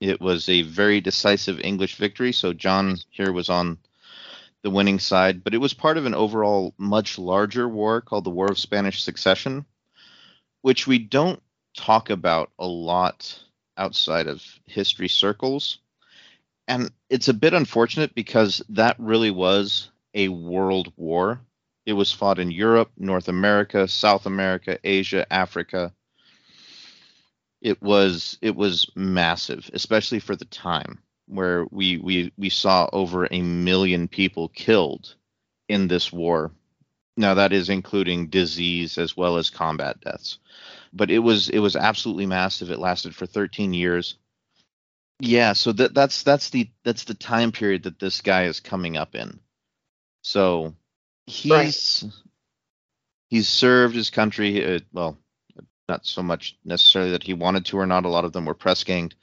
It 0.00 0.20
was 0.20 0.48
a 0.48 0.62
very 0.62 1.00
decisive 1.00 1.60
English 1.60 1.96
victory, 1.96 2.32
so 2.32 2.52
John 2.52 2.98
here 3.10 3.32
was 3.32 3.48
on 3.48 3.78
the 4.62 4.70
winning 4.70 4.98
side, 4.98 5.42
but 5.42 5.54
it 5.54 5.58
was 5.58 5.74
part 5.74 5.98
of 5.98 6.06
an 6.06 6.14
overall 6.14 6.74
much 6.78 7.18
larger 7.18 7.68
war 7.68 8.00
called 8.00 8.24
the 8.24 8.30
War 8.30 8.46
of 8.46 8.58
Spanish 8.58 9.02
Succession, 9.02 9.66
which 10.60 10.86
we 10.86 10.98
don't 10.98 11.42
talk 11.76 12.10
about 12.10 12.50
a 12.58 12.66
lot 12.66 13.42
outside 13.76 14.26
of 14.28 14.44
history 14.66 15.08
circles. 15.08 15.78
And 16.68 16.90
it's 17.10 17.28
a 17.28 17.34
bit 17.34 17.54
unfortunate 17.54 18.14
because 18.14 18.62
that 18.70 18.96
really 18.98 19.30
was 19.30 19.90
a 20.14 20.28
world 20.28 20.92
war. 20.96 21.40
It 21.86 21.94
was 21.94 22.12
fought 22.12 22.38
in 22.38 22.50
Europe, 22.52 22.90
North 22.98 23.28
America, 23.28 23.88
South 23.88 24.26
America, 24.26 24.78
Asia, 24.84 25.30
Africa. 25.32 25.92
it 27.60 27.82
was 27.82 28.38
it 28.42 28.56
was 28.56 28.90
massive, 28.96 29.70
especially 29.74 30.20
for 30.20 30.36
the 30.36 30.44
time 30.46 31.00
where 31.26 31.66
we 31.70 31.98
we 31.98 32.32
we 32.38 32.50
saw 32.50 32.88
over 32.92 33.28
a 33.30 33.42
million 33.42 34.08
people 34.08 34.48
killed 34.50 35.14
in 35.68 35.88
this 35.88 36.12
war. 36.12 36.52
Now 37.16 37.34
that 37.34 37.52
is 37.52 37.68
including 37.70 38.28
disease 38.28 38.98
as 38.98 39.16
well 39.16 39.36
as 39.38 39.50
combat 39.50 40.00
deaths. 40.00 40.38
But 40.92 41.10
it 41.10 41.20
was 41.20 41.48
it 41.48 41.58
was 41.58 41.76
absolutely 41.76 42.26
massive. 42.26 42.70
It 42.70 42.78
lasted 42.78 43.14
for 43.14 43.26
13 43.26 43.72
years. 43.72 44.16
Yeah, 45.20 45.52
so 45.52 45.72
that 45.72 45.94
that's 45.94 46.22
that's 46.22 46.50
the 46.50 46.68
that's 46.84 47.04
the 47.04 47.14
time 47.14 47.52
period 47.52 47.84
that 47.84 47.98
this 47.98 48.20
guy 48.20 48.44
is 48.44 48.60
coming 48.60 48.96
up 48.96 49.14
in. 49.14 49.38
So 50.22 50.74
he's 51.26 52.02
right. 52.04 52.12
he's 53.28 53.48
served 53.48 53.94
his 53.94 54.10
country 54.10 54.76
uh, 54.76 54.80
well 54.92 55.18
not 55.88 56.06
so 56.06 56.22
much 56.22 56.56
necessarily 56.64 57.12
that 57.12 57.22
he 57.22 57.34
wanted 57.34 57.66
to 57.66 57.78
or 57.78 57.86
not. 57.86 58.04
A 58.04 58.08
lot 58.08 58.24
of 58.24 58.32
them 58.32 58.46
were 58.46 58.54
press 58.54 58.84
ganged, 58.84 59.14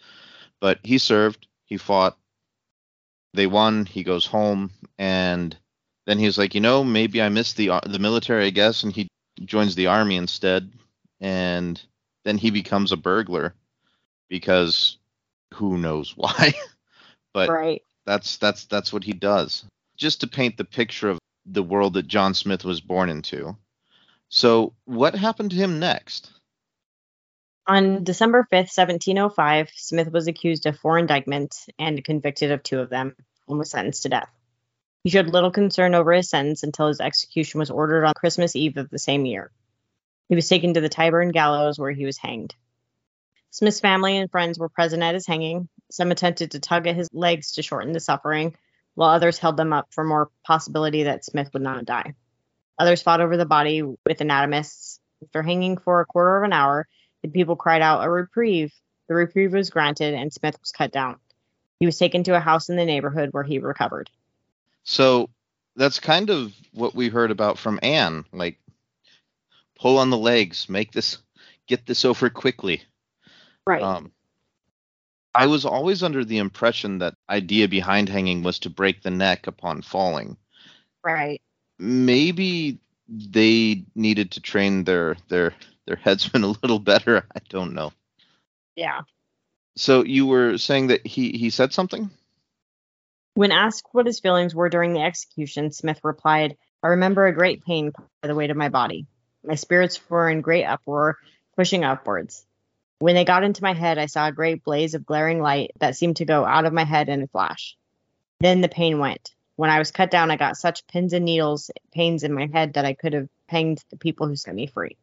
but 0.62 0.80
he 0.84 0.98
served. 0.98 1.48
He 1.66 1.78
fought. 1.78 2.18
They 3.34 3.48
won. 3.48 3.86
He 3.86 4.04
goes 4.04 4.26
home, 4.26 4.72
and 4.98 5.56
then 6.06 6.18
he's 6.18 6.38
like, 6.38 6.56
you 6.56 6.62
know, 6.62 6.84
maybe 6.84 7.22
I 7.22 7.30
missed 7.30 7.58
the 7.58 7.72
uh, 7.72 7.82
the 7.86 8.00
military, 8.00 8.46
I 8.46 8.50
guess, 8.52 8.84
and 8.84 8.94
he 8.94 9.08
joins 9.44 9.76
the 9.76 9.88
army 9.88 10.16
instead. 10.16 10.72
And 11.22 11.82
then 12.24 12.38
he 12.38 12.52
becomes 12.52 12.92
a 12.92 12.98
burglar 12.98 13.54
because 14.30 14.98
who 15.54 15.78
knows 15.78 16.14
why. 16.16 16.54
but 17.34 17.50
right. 17.50 17.82
that's 18.06 18.38
that's 18.38 18.66
that's 18.66 18.94
what 18.94 19.04
he 19.04 19.14
does. 19.14 19.66
Just 19.98 20.22
to 20.22 20.28
paint 20.28 20.58
the 20.58 20.66
picture 20.66 21.10
of 21.10 21.20
the 21.46 21.64
world 21.64 21.94
that 21.94 22.08
John 22.08 22.34
Smith 22.34 22.64
was 22.64 22.82
born 22.82 23.10
into. 23.10 23.58
So, 24.30 24.74
what 24.86 25.16
happened 25.16 25.52
to 25.52 25.58
him 25.58 25.80
next? 25.80 26.32
On 27.68 28.04
December 28.04 28.48
5th, 28.52 28.76
1705, 28.76 29.70
Smith 29.76 30.12
was 30.12 30.28
accused 30.28 30.66
of 30.66 30.80
four 30.80 30.98
indictments 30.98 31.68
and 31.78 32.04
convicted 32.04 32.52
of 32.52 32.64
two 32.64 32.80
of 32.80 32.90
them 32.90 33.16
and 33.48 33.60
was 33.60 33.72
sentenced 33.72 34.04
to 34.04 34.10
death. 34.10 34.30
He 35.04 35.10
showed 35.10 35.28
little 35.28 35.52
concern 35.52 35.96
over 35.96 36.12
his 36.12 36.30
sentence 36.30 36.64
until 36.64 36.88
his 36.88 37.00
execution 37.00 37.60
was 37.60 37.70
ordered 37.70 38.06
on 38.06 38.14
Christmas 38.16 38.56
Eve 38.56 38.78
of 38.78 38.90
the 38.90 39.00
same 39.00 39.26
year. 39.26 39.52
He 40.30 40.36
was 40.36 40.48
taken 40.48 40.76
to 40.76 40.82
the 40.82 40.89
Tyburn 40.89 41.34
gallows 41.34 41.80
where 41.80 41.92
he 41.92 42.06
was 42.06 42.18
hanged. 42.18 42.56
Smith's 43.50 43.80
family 43.80 44.15
and 44.18 44.30
friends 44.30 44.60
were 44.60 44.70
present 44.70 45.02
at 45.02 45.15
his 45.15 45.26
hanging. 45.26 45.68
Some 45.92 46.12
attempted 46.12 46.52
to 46.52 46.60
tug 46.60 46.86
at 46.86 46.96
his 46.96 47.10
legs 47.12 47.54
to 47.54 47.63
shorten 47.63 47.94
the 47.94 48.00
suffering, 48.00 48.56
while 48.94 49.10
others 49.10 49.39
held 49.39 49.58
them 49.58 49.74
up 49.74 49.88
for 49.92 50.04
more 50.04 50.30
possibility 50.46 51.04
that 51.04 51.26
Smith 51.26 51.50
would 51.54 51.63
not 51.63 51.84
die. 51.86 52.13
Others 52.78 53.02
fought 53.02 53.22
over 53.22 53.38
the 53.38 53.46
body 53.46 53.82
with 53.82 54.22
anatomists. 54.22 55.00
After 55.24 55.42
hanging 55.42 55.78
for 55.78 56.00
a 56.00 56.06
quarter 56.06 56.38
of 56.38 56.44
an 56.44 56.54
hour, 56.54 56.88
the 57.24 57.28
people 57.28 57.56
cried 57.56 57.82
out 57.82 58.06
a 58.06 58.10
reprieve. 58.10 58.72
The 59.08 59.15
reprieve 59.15 59.52
was 59.52 59.70
granted, 59.70 60.13
and 60.13 60.32
Smith 60.32 60.58
was 60.62 60.72
cut 60.72 60.92
down. 60.92 61.18
He 61.80 61.86
was 61.86 61.98
taken 61.98 62.24
to 62.26 62.36
a 62.36 62.39
house 62.39 62.70
in 62.70 62.76
the 62.76 62.86
neighborhood 62.86 63.30
where 63.32 63.44
he 63.44 63.60
recovered. 63.60 64.10
So 64.84 65.30
that's 65.76 66.00
kind 66.00 66.30
of 66.30 66.54
what 66.72 66.94
we 66.94 67.10
heard 67.10 67.32
about 67.32 67.58
from 67.58 67.80
Anne. 67.82 68.26
Like, 68.32 68.60
pull 69.80 69.98
on 69.98 70.10
the 70.10 70.18
legs, 70.18 70.68
make 70.70 70.92
this, 70.92 71.18
get 71.68 71.86
this 71.86 72.06
over 72.06 72.30
quickly. 72.30 72.84
Right. 73.65 73.82
Um, 73.82 74.12
I 75.34 75.48
was 75.48 75.65
always 75.65 76.04
under 76.04 76.26
the 76.26 76.39
impression 76.39 77.00
that 77.00 77.15
idea 77.30 77.68
behind 77.68 78.10
hanging 78.10 78.44
was 78.44 78.60
to 78.60 78.70
break 78.70 79.02
the 79.02 79.12
neck 79.12 79.48
upon 79.48 79.82
falling. 79.82 80.38
Right. 81.04 81.42
Maybe 81.78 82.80
they 83.08 83.86
needed 83.96 84.32
to 84.32 84.42
train 84.42 84.84
their 84.84 85.15
their 85.30 85.54
their 85.86 85.96
headsman 85.96 86.44
a 86.44 86.48
little 86.48 86.80
better. 86.80 87.26
I 87.36 87.39
don't 87.50 87.74
know. 87.74 87.94
Yeah. 88.76 89.02
So 89.76 90.04
you 90.04 90.26
were 90.26 90.58
saying 90.58 90.88
that 90.88 91.06
he 91.06 91.32
he 91.32 91.50
said 91.50 91.74
something? 91.74 92.10
When 93.36 93.52
asked 93.52 93.88
what 93.94 94.08
his 94.08 94.20
feelings 94.20 94.54
were 94.54 94.70
during 94.70 94.94
the 94.94 95.02
execution, 95.02 95.72
Smith 95.72 96.02
replied, 96.04 96.58
"I 96.84 96.89
remember 96.89 97.28
a 97.28 97.34
great 97.34 97.63
pain 97.63 97.94
by 98.22 98.28
the 98.28 98.36
weight 98.36 98.50
of 98.50 98.58
my 98.58 98.70
body. 98.70 99.08
My 99.43 99.56
spirits 99.56 99.99
were 100.10 100.30
in 100.30 100.41
great 100.41 100.65
uproar, 100.65 101.17
pushing 101.56 101.84
upwards. 101.84 102.45
When 102.99 103.15
they 103.15 103.23
got 103.23 103.43
into 103.43 103.63
my 103.63 103.73
head, 103.73 103.97
I 103.97 104.08
saw 104.08 104.28
a 104.28 104.34
great 104.34 104.63
blaze 104.63 104.93
of 104.93 105.06
glaring 105.06 105.41
light 105.41 105.71
that 105.80 105.95
seemed 105.95 106.17
to 106.17 106.25
go 106.25 106.45
out 106.45 106.65
of 106.65 106.73
my 106.73 106.84
head 106.84 107.08
in 107.08 107.23
a 107.23 107.28
flash. 107.28 107.78
Then 108.39 108.62
the 108.62 108.69
pain 108.69 108.99
went. 108.99 109.34
When 109.56 109.69
I 109.69 109.80
was 109.80 109.91
cut 109.91 110.12
down, 110.12 110.32
I 110.32 110.38
got 110.38 110.58
such 110.58 110.88
pins 110.88 111.13
and 111.13 111.25
needles 111.25 111.71
pains 111.91 112.23
in 112.23 112.34
my 112.34 112.47
head 112.47 112.73
that 112.73 112.86
I 112.86 112.93
could 112.93 113.13
have 113.13 113.30
hanged 113.47 113.84
the 113.89 113.97
people 113.97 114.28
who 114.28 114.36
set 114.36 114.56
me 114.56 114.67
free." 114.67 114.97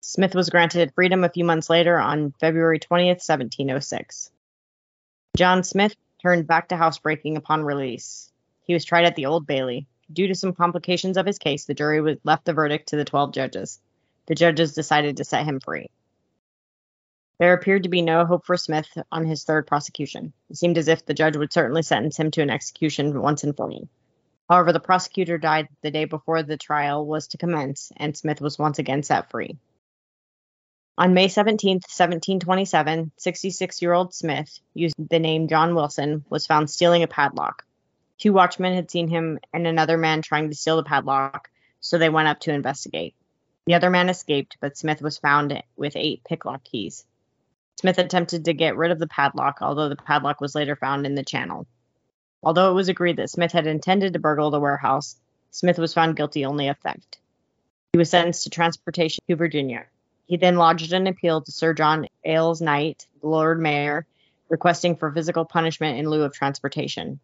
Smith 0.00 0.34
was 0.34 0.50
granted 0.50 0.94
freedom 0.94 1.24
a 1.24 1.28
few 1.28 1.44
months 1.44 1.68
later 1.68 1.98
on 1.98 2.32
February 2.40 2.78
20th, 2.78 3.20
1706. 3.20 4.30
John 5.36 5.64
Smith 5.64 5.96
turned 6.22 6.46
back 6.46 6.68
to 6.68 6.76
housebreaking 6.76 7.36
upon 7.36 7.64
release. 7.64 8.32
He 8.62 8.74
was 8.74 8.84
tried 8.84 9.06
at 9.06 9.16
the 9.16 9.26
Old 9.26 9.46
Bailey. 9.46 9.86
Due 10.12 10.28
to 10.28 10.34
some 10.34 10.54
complications 10.54 11.16
of 11.16 11.26
his 11.26 11.38
case, 11.38 11.64
the 11.64 11.74
jury 11.74 12.18
left 12.24 12.44
the 12.44 12.52
verdict 12.52 12.88
to 12.88 12.96
the 12.96 13.04
12 13.04 13.32
judges. 13.32 13.80
The 14.26 14.34
judges 14.34 14.74
decided 14.74 15.16
to 15.16 15.24
set 15.24 15.44
him 15.44 15.60
free. 15.60 15.90
There 17.38 17.52
appeared 17.52 17.84
to 17.84 17.88
be 17.88 18.02
no 18.02 18.26
hope 18.26 18.46
for 18.46 18.56
Smith 18.56 18.88
on 19.12 19.24
his 19.24 19.44
third 19.44 19.66
prosecution. 19.66 20.32
It 20.50 20.56
seemed 20.56 20.76
as 20.76 20.88
if 20.88 21.06
the 21.06 21.14
judge 21.14 21.36
would 21.36 21.52
certainly 21.52 21.82
sentence 21.82 22.16
him 22.16 22.30
to 22.32 22.42
an 22.42 22.50
execution 22.50 23.20
once 23.20 23.44
and 23.44 23.56
for 23.56 23.70
all. 23.70 23.88
However, 24.48 24.72
the 24.72 24.80
prosecutor 24.80 25.38
died 25.38 25.68
the 25.82 25.90
day 25.90 26.06
before 26.06 26.42
the 26.42 26.56
trial 26.56 27.06
was 27.06 27.28
to 27.28 27.38
commence, 27.38 27.92
and 27.96 28.16
Smith 28.16 28.40
was 28.40 28.58
once 28.58 28.78
again 28.78 29.02
set 29.02 29.30
free. 29.30 29.58
On 30.96 31.14
May 31.14 31.28
17, 31.28 31.76
1727, 31.76 33.12
66 33.18 33.82
year 33.82 33.92
old 33.92 34.14
Smith, 34.14 34.58
using 34.74 35.06
the 35.10 35.20
name 35.20 35.46
John 35.46 35.74
Wilson, 35.74 36.24
was 36.28 36.46
found 36.46 36.70
stealing 36.70 37.04
a 37.04 37.06
padlock. 37.06 37.64
Two 38.18 38.32
watchmen 38.32 38.74
had 38.74 38.90
seen 38.90 39.08
him 39.08 39.38
and 39.52 39.66
another 39.66 39.96
man 39.96 40.22
trying 40.22 40.50
to 40.50 40.56
steal 40.56 40.76
the 40.76 40.82
padlock, 40.82 41.50
so 41.80 41.98
they 41.98 42.08
went 42.08 42.28
up 42.28 42.40
to 42.40 42.52
investigate. 42.52 43.14
The 43.66 43.74
other 43.74 43.90
man 43.90 44.08
escaped, 44.08 44.56
but 44.60 44.76
Smith 44.76 45.00
was 45.00 45.18
found 45.18 45.62
with 45.76 45.94
eight 45.94 46.24
picklock 46.24 46.64
keys. 46.64 47.04
Smith 47.76 47.98
attempted 47.98 48.46
to 48.46 48.54
get 48.54 48.76
rid 48.76 48.90
of 48.90 48.98
the 48.98 49.06
padlock, 49.06 49.58
although 49.62 49.88
the 49.88 49.94
padlock 49.94 50.40
was 50.40 50.56
later 50.56 50.74
found 50.74 51.06
in 51.06 51.14
the 51.14 51.22
channel. 51.22 51.66
Although 52.42 52.70
it 52.70 52.74
was 52.74 52.88
agreed 52.88 53.18
that 53.18 53.30
Smith 53.30 53.52
had 53.52 53.68
intended 53.68 54.14
to 54.14 54.18
burgle 54.18 54.50
the 54.50 54.58
warehouse, 54.58 55.16
Smith 55.52 55.78
was 55.78 55.94
found 55.94 56.16
guilty 56.16 56.44
only 56.44 56.68
of 56.68 56.78
theft. 56.78 57.18
He 57.92 57.98
was 57.98 58.10
sentenced 58.10 58.44
to 58.44 58.50
transportation 58.50 59.22
to 59.28 59.36
Virginia. 59.36 59.86
He 60.26 60.36
then 60.36 60.56
lodged 60.56 60.92
an 60.92 61.06
appeal 61.06 61.40
to 61.40 61.52
Sir 61.52 61.72
John 61.72 62.06
Eyles 62.26 62.60
Knight, 62.60 63.06
Lord 63.22 63.60
Mayor, 63.60 64.06
requesting 64.48 64.96
for 64.96 65.12
physical 65.12 65.44
punishment 65.44 65.98
in 65.98 66.10
lieu 66.10 66.22
of 66.22 66.32
transportation. 66.32 67.20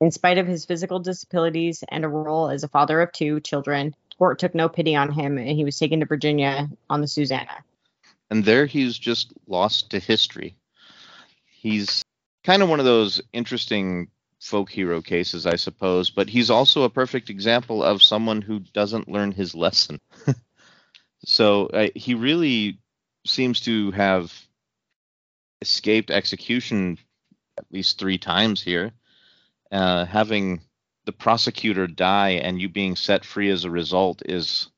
In 0.00 0.10
spite 0.10 0.38
of 0.38 0.46
his 0.46 0.64
physical 0.64 0.98
disabilities 0.98 1.84
and 1.88 2.04
a 2.04 2.08
role 2.08 2.50
as 2.50 2.64
a 2.64 2.68
father 2.68 3.00
of 3.00 3.12
two 3.12 3.40
children, 3.40 3.94
court 4.18 4.38
took 4.38 4.54
no 4.54 4.68
pity 4.68 4.94
on 4.96 5.12
him 5.12 5.38
and 5.38 5.48
he 5.48 5.64
was 5.64 5.78
taken 5.78 6.00
to 6.00 6.06
Virginia 6.06 6.68
on 6.90 7.00
the 7.00 7.08
Susanna. 7.08 7.64
And 8.30 8.44
there 8.44 8.66
he's 8.66 8.98
just 8.98 9.32
lost 9.46 9.90
to 9.90 9.98
history. 9.98 10.56
He's 11.46 12.02
kind 12.42 12.62
of 12.62 12.68
one 12.68 12.80
of 12.80 12.84
those 12.84 13.20
interesting 13.32 14.08
folk 14.40 14.70
hero 14.70 15.00
cases, 15.00 15.46
I 15.46 15.56
suppose, 15.56 16.10
but 16.10 16.28
he's 16.28 16.50
also 16.50 16.82
a 16.82 16.90
perfect 16.90 17.30
example 17.30 17.82
of 17.82 18.02
someone 18.02 18.42
who 18.42 18.60
doesn't 18.60 19.08
learn 19.08 19.32
his 19.32 19.54
lesson. 19.54 20.00
So 21.24 21.66
uh, 21.66 21.88
he 21.94 22.14
really 22.14 22.78
seems 23.26 23.60
to 23.62 23.90
have 23.92 24.32
escaped 25.62 26.10
execution 26.10 26.98
at 27.58 27.64
least 27.70 27.98
three 27.98 28.18
times 28.18 28.60
here. 28.60 28.92
Uh, 29.74 30.04
having 30.04 30.60
the 31.04 31.10
prosecutor 31.10 31.88
die 31.88 32.30
and 32.30 32.60
you 32.60 32.68
being 32.68 32.94
set 32.94 33.24
free 33.24 33.50
as 33.50 33.64
a 33.64 33.70
result 33.70 34.22
is 34.24 34.68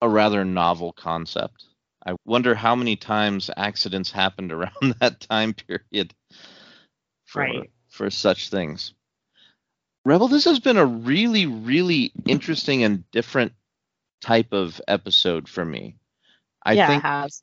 a 0.00 0.08
rather 0.08 0.42
novel 0.42 0.94
concept. 0.94 1.66
I 2.06 2.14
wonder 2.24 2.54
how 2.54 2.74
many 2.74 2.96
times 2.96 3.50
accidents 3.54 4.10
happened 4.10 4.52
around 4.52 4.96
that 5.00 5.20
time 5.20 5.52
period 5.52 6.14
for, 7.26 7.42
right. 7.42 7.70
for 7.90 8.08
such 8.08 8.48
things. 8.48 8.94
Rebel, 10.06 10.28
this 10.28 10.46
has 10.46 10.58
been 10.58 10.78
a 10.78 10.86
really, 10.86 11.44
really 11.44 12.10
interesting 12.26 12.82
and 12.84 13.08
different 13.10 13.52
type 14.22 14.54
of 14.54 14.80
episode 14.88 15.46
for 15.46 15.62
me. 15.62 15.96
I 16.64 16.72
yeah, 16.72 16.86
think 16.86 17.04
it 17.04 17.06
has. 17.06 17.42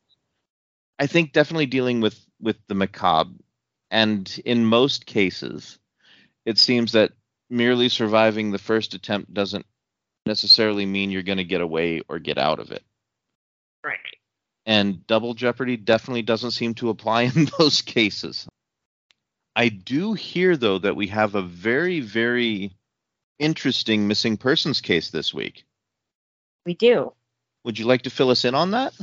I 0.97 1.05
think 1.05 1.33
definitely 1.33 1.67
dealing 1.67 2.01
with 2.01 2.19
with 2.41 2.57
the 2.67 2.73
macabre, 2.73 3.35
and 3.91 4.41
in 4.43 4.65
most 4.65 5.05
cases, 5.05 5.77
it 6.49 6.57
seems 6.57 6.93
that 6.93 7.11
merely 7.47 7.89
surviving 7.89 8.49
the 8.49 8.57
first 8.57 8.95
attempt 8.95 9.31
doesn't 9.31 9.67
necessarily 10.25 10.83
mean 10.83 11.11
you're 11.11 11.21
going 11.21 11.37
to 11.37 11.43
get 11.43 11.61
away 11.61 12.01
or 12.09 12.17
get 12.17 12.39
out 12.39 12.57
of 12.57 12.71
it. 12.71 12.83
Right. 13.85 13.99
And 14.65 15.05
double 15.05 15.35
jeopardy 15.35 15.77
definitely 15.77 16.23
doesn't 16.23 16.51
seem 16.51 16.73
to 16.75 16.89
apply 16.89 17.21
in 17.35 17.47
those 17.59 17.83
cases. 17.83 18.47
I 19.55 19.69
do 19.69 20.13
hear 20.13 20.57
though 20.57 20.79
that 20.79 20.95
we 20.95 21.07
have 21.07 21.35
a 21.35 21.43
very 21.43 21.99
very 21.99 22.75
interesting 23.37 24.07
missing 24.07 24.35
persons 24.35 24.81
case 24.81 25.11
this 25.11 25.31
week. 25.31 25.65
We 26.65 26.73
do. 26.73 27.13
Would 27.63 27.77
you 27.77 27.85
like 27.85 28.01
to 28.03 28.09
fill 28.09 28.31
us 28.31 28.43
in 28.43 28.55
on 28.55 28.71
that? 28.71 28.93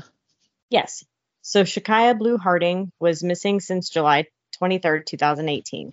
Yes. 0.69 1.05
So 1.43 1.63
Shakiyah 1.63 2.19
Blue 2.19 2.39
Harding 2.39 2.91
was 2.99 3.23
missing 3.23 3.61
since 3.61 3.89
July 3.89 4.25
23, 4.59 5.05
2018. 5.07 5.93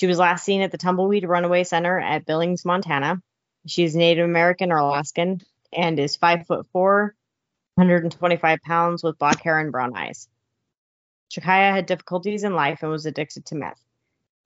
She 0.00 0.06
was 0.06 0.16
last 0.16 0.46
seen 0.46 0.62
at 0.62 0.72
the 0.72 0.78
Tumbleweed 0.78 1.28
Runaway 1.28 1.62
Center 1.62 2.00
at 2.00 2.24
Billings, 2.24 2.64
Montana. 2.64 3.20
She 3.66 3.84
is 3.84 3.94
Native 3.94 4.24
American 4.24 4.72
or 4.72 4.78
Alaskan 4.78 5.42
and 5.74 6.00
is 6.00 6.16
five 6.16 6.46
foot 6.46 6.66
four, 6.72 7.14
125 7.74 8.60
pounds, 8.62 9.02
with 9.02 9.18
black 9.18 9.42
hair 9.42 9.58
and 9.58 9.70
brown 9.70 9.94
eyes. 9.94 10.26
Shakiyah 11.30 11.74
had 11.74 11.84
difficulties 11.84 12.44
in 12.44 12.54
life 12.54 12.82
and 12.82 12.90
was 12.90 13.04
addicted 13.04 13.44
to 13.44 13.56
meth. 13.56 13.78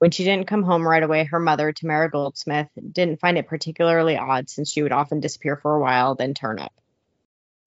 When 0.00 0.10
she 0.10 0.24
didn't 0.24 0.48
come 0.48 0.64
home 0.64 0.84
right 0.84 1.04
away, 1.04 1.22
her 1.22 1.38
mother, 1.38 1.70
Tamara 1.70 2.10
Goldsmith, 2.10 2.70
didn't 2.90 3.20
find 3.20 3.38
it 3.38 3.46
particularly 3.46 4.16
odd 4.16 4.50
since 4.50 4.72
she 4.72 4.82
would 4.82 4.90
often 4.90 5.20
disappear 5.20 5.54
for 5.54 5.76
a 5.76 5.80
while, 5.80 6.16
then 6.16 6.34
turn 6.34 6.58
up. 6.58 6.72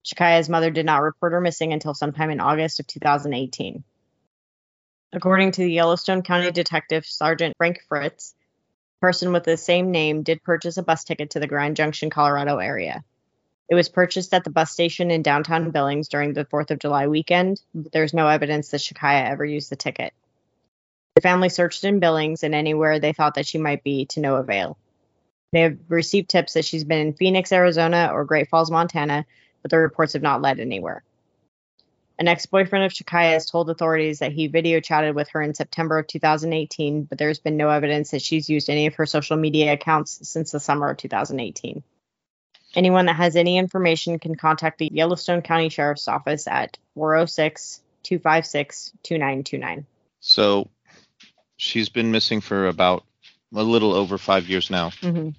Shakiyah's 0.04 0.50
mother 0.50 0.70
did 0.70 0.84
not 0.84 1.00
report 1.00 1.32
her 1.32 1.40
missing 1.40 1.72
until 1.72 1.94
sometime 1.94 2.28
in 2.28 2.40
August 2.40 2.80
of 2.80 2.86
2018. 2.86 3.82
According 5.10 5.52
to 5.52 5.62
the 5.62 5.72
Yellowstone 5.72 6.20
County 6.20 6.50
Detective 6.50 7.06
Sergeant 7.06 7.56
Frank 7.56 7.80
Fritz, 7.88 8.34
a 8.98 9.06
person 9.06 9.32
with 9.32 9.44
the 9.44 9.56
same 9.56 9.90
name 9.90 10.22
did 10.22 10.42
purchase 10.42 10.76
a 10.76 10.82
bus 10.82 11.04
ticket 11.04 11.30
to 11.30 11.40
the 11.40 11.46
Grand 11.46 11.76
Junction, 11.76 12.10
Colorado 12.10 12.58
area. 12.58 13.02
It 13.70 13.74
was 13.74 13.88
purchased 13.88 14.34
at 14.34 14.44
the 14.44 14.50
bus 14.50 14.70
station 14.70 15.10
in 15.10 15.22
downtown 15.22 15.70
Billings 15.70 16.08
during 16.08 16.34
the 16.34 16.44
4th 16.44 16.70
of 16.70 16.78
July 16.78 17.06
weekend, 17.06 17.58
but 17.74 17.90
there's 17.90 18.12
no 18.12 18.28
evidence 18.28 18.68
that 18.70 18.82
Shakiyah 18.82 19.30
ever 19.30 19.46
used 19.46 19.70
the 19.70 19.76
ticket. 19.76 20.12
The 21.14 21.22
family 21.22 21.48
searched 21.48 21.84
in 21.84 22.00
Billings 22.00 22.42
and 22.42 22.54
anywhere 22.54 22.98
they 22.98 23.14
thought 23.14 23.34
that 23.36 23.46
she 23.46 23.56
might 23.56 23.82
be 23.82 24.04
to 24.06 24.20
no 24.20 24.36
avail. 24.36 24.76
They 25.52 25.62
have 25.62 25.78
received 25.88 26.28
tips 26.28 26.52
that 26.52 26.66
she's 26.66 26.84
been 26.84 27.06
in 27.06 27.14
Phoenix, 27.14 27.50
Arizona 27.50 28.10
or 28.12 28.26
Great 28.26 28.50
Falls, 28.50 28.70
Montana, 28.70 29.24
but 29.62 29.70
the 29.70 29.78
reports 29.78 30.12
have 30.12 30.22
not 30.22 30.42
led 30.42 30.60
anywhere. 30.60 31.02
An 32.20 32.26
ex 32.26 32.46
boyfriend 32.46 32.84
of 32.84 32.92
Shakiyah 32.92 33.34
has 33.34 33.46
told 33.46 33.70
authorities 33.70 34.18
that 34.18 34.32
he 34.32 34.48
video 34.48 34.80
chatted 34.80 35.14
with 35.14 35.28
her 35.30 35.42
in 35.42 35.54
September 35.54 35.98
of 35.98 36.08
2018, 36.08 37.04
but 37.04 37.16
there's 37.16 37.38
been 37.38 37.56
no 37.56 37.70
evidence 37.70 38.10
that 38.10 38.22
she's 38.22 38.50
used 38.50 38.68
any 38.68 38.86
of 38.86 38.96
her 38.96 39.06
social 39.06 39.36
media 39.36 39.72
accounts 39.72 40.28
since 40.28 40.50
the 40.50 40.58
summer 40.58 40.90
of 40.90 40.96
2018. 40.96 41.84
Anyone 42.74 43.06
that 43.06 43.14
has 43.14 43.36
any 43.36 43.56
information 43.56 44.18
can 44.18 44.34
contact 44.34 44.78
the 44.78 44.90
Yellowstone 44.92 45.42
County 45.42 45.68
Sheriff's 45.68 46.08
Office 46.08 46.48
at 46.48 46.76
406 46.94 47.80
256 48.02 48.92
2929. 49.04 49.86
So 50.20 50.68
she's 51.56 51.88
been 51.88 52.10
missing 52.10 52.40
for 52.40 52.66
about 52.66 53.04
a 53.54 53.62
little 53.62 53.92
over 53.92 54.18
five 54.18 54.48
years 54.48 54.70
now. 54.70 54.90
Mm-hmm. 54.90 55.30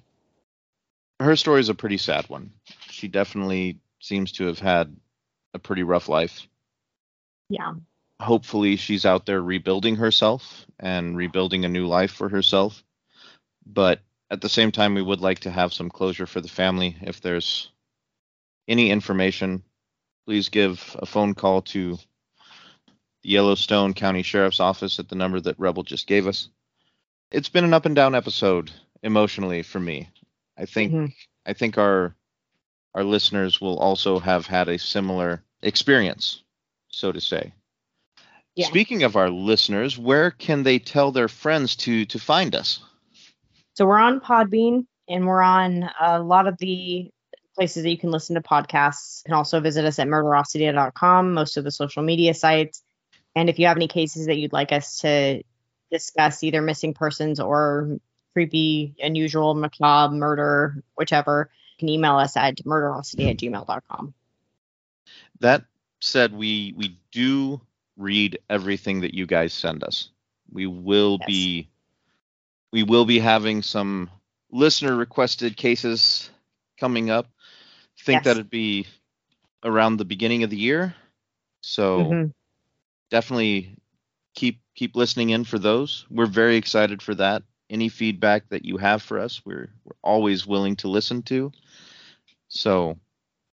Her 1.22 1.36
story 1.36 1.60
is 1.60 1.68
a 1.68 1.74
pretty 1.74 1.98
sad 1.98 2.28
one. 2.30 2.52
She 2.88 3.06
definitely 3.06 3.78
seems 4.00 4.32
to 4.32 4.46
have 4.46 4.58
had 4.58 4.96
a 5.52 5.58
pretty 5.58 5.82
rough 5.82 6.08
life. 6.08 6.48
Yeah. 7.50 7.74
Hopefully, 8.20 8.76
she's 8.76 9.04
out 9.04 9.26
there 9.26 9.42
rebuilding 9.42 9.96
herself 9.96 10.66
and 10.78 11.16
rebuilding 11.16 11.64
a 11.64 11.68
new 11.68 11.86
life 11.86 12.12
for 12.12 12.28
herself. 12.28 12.82
But 13.66 14.00
at 14.30 14.40
the 14.40 14.48
same 14.48 14.72
time, 14.72 14.94
we 14.94 15.02
would 15.02 15.20
like 15.20 15.40
to 15.40 15.50
have 15.50 15.74
some 15.74 15.90
closure 15.90 16.26
for 16.26 16.40
the 16.40 16.48
family. 16.48 16.96
If 17.02 17.20
there's 17.20 17.70
any 18.68 18.90
information, 18.90 19.64
please 20.26 20.48
give 20.48 20.96
a 20.98 21.06
phone 21.06 21.34
call 21.34 21.62
to 21.62 21.98
the 23.22 23.28
Yellowstone 23.30 23.94
County 23.94 24.22
Sheriff's 24.22 24.60
Office 24.60 24.98
at 24.98 25.08
the 25.08 25.16
number 25.16 25.40
that 25.40 25.58
Rebel 25.58 25.82
just 25.82 26.06
gave 26.06 26.26
us. 26.26 26.48
It's 27.32 27.48
been 27.48 27.64
an 27.64 27.74
up 27.74 27.86
and 27.86 27.94
down 27.96 28.14
episode 28.14 28.70
emotionally 29.02 29.62
for 29.62 29.80
me. 29.80 30.08
I 30.56 30.66
think 30.66 30.92
Mhm. 30.92 31.14
I 31.46 31.52
think 31.54 31.78
our 31.78 32.14
our 32.94 33.04
listeners 33.04 33.60
will 33.60 33.78
also 33.78 34.18
have 34.18 34.46
had 34.46 34.68
a 34.68 34.78
similar 34.78 35.44
experience, 35.62 36.42
so 36.90 37.12
to 37.12 37.20
say. 37.20 37.52
Yeah. 38.56 38.66
Speaking 38.66 39.04
of 39.04 39.16
our 39.16 39.30
listeners, 39.30 39.96
where 39.96 40.30
can 40.30 40.62
they 40.64 40.78
tell 40.78 41.12
their 41.12 41.28
friends 41.28 41.76
to 41.76 42.04
to 42.06 42.18
find 42.18 42.54
us? 42.54 42.80
So 43.74 43.86
we're 43.86 43.98
on 43.98 44.20
Podbean 44.20 44.86
and 45.08 45.26
we're 45.26 45.40
on 45.40 45.88
a 46.00 46.20
lot 46.20 46.46
of 46.46 46.58
the 46.58 47.10
places 47.54 47.82
that 47.84 47.90
you 47.90 47.98
can 47.98 48.10
listen 48.10 48.34
to 48.34 48.42
podcasts. 48.42 49.20
You 49.20 49.30
can 49.30 49.34
also 49.34 49.60
visit 49.60 49.84
us 49.84 49.98
at 49.98 50.08
murderosity.com, 50.08 51.34
most 51.34 51.56
of 51.56 51.64
the 51.64 51.70
social 51.70 52.02
media 52.02 52.34
sites. 52.34 52.82
And 53.34 53.48
if 53.48 53.58
you 53.58 53.66
have 53.66 53.76
any 53.76 53.88
cases 53.88 54.26
that 54.26 54.36
you'd 54.36 54.52
like 54.52 54.72
us 54.72 54.98
to 54.98 55.42
discuss, 55.90 56.42
either 56.42 56.62
missing 56.62 56.94
persons 56.94 57.40
or 57.40 57.98
creepy, 58.32 58.94
unusual, 59.00 59.54
macabre, 59.54 60.14
murder, 60.14 60.82
whichever, 60.96 61.50
you 61.72 61.78
can 61.78 61.88
email 61.88 62.16
us 62.16 62.36
at 62.36 62.56
murderosity 62.58 63.30
at 63.30 63.36
gmail.com. 63.38 64.14
That 65.40 65.64
said, 66.00 66.32
we 66.32 66.74
we 66.76 66.98
do 67.12 67.60
read 67.96 68.38
everything 68.50 69.00
that 69.00 69.14
you 69.14 69.26
guys 69.26 69.52
send 69.52 69.84
us. 69.84 70.10
We 70.50 70.66
will 70.66 71.18
Yes. 71.20 71.26
be 71.26 71.70
we 72.72 72.82
will 72.82 73.04
be 73.04 73.18
having 73.18 73.62
some 73.62 74.10
listener 74.50 74.94
requested 74.96 75.56
cases 75.56 76.30
coming 76.78 77.10
up. 77.10 77.26
Think 78.00 78.24
Yes. 78.24 78.24
that'd 78.24 78.50
be 78.50 78.86
around 79.64 79.96
the 79.96 80.04
beginning 80.04 80.42
of 80.44 80.50
the 80.50 80.56
year. 80.56 80.94
So 81.62 82.18
Mhm. 82.18 82.32
definitely 83.10 83.76
keep 84.34 84.60
keep 84.74 84.96
listening 84.96 85.30
in 85.30 85.44
for 85.44 85.58
those. 85.58 86.06
We're 86.10 86.26
very 86.26 86.56
excited 86.56 87.02
for 87.02 87.14
that. 87.16 87.42
Any 87.70 87.88
feedback 87.88 88.48
that 88.50 88.64
you 88.64 88.76
have 88.78 89.02
for 89.02 89.18
us, 89.18 89.44
we're 89.44 89.70
we're 89.84 89.96
always 90.02 90.46
willing 90.46 90.76
to 90.76 90.88
listen 90.88 91.22
to. 91.24 91.52
So 92.48 92.98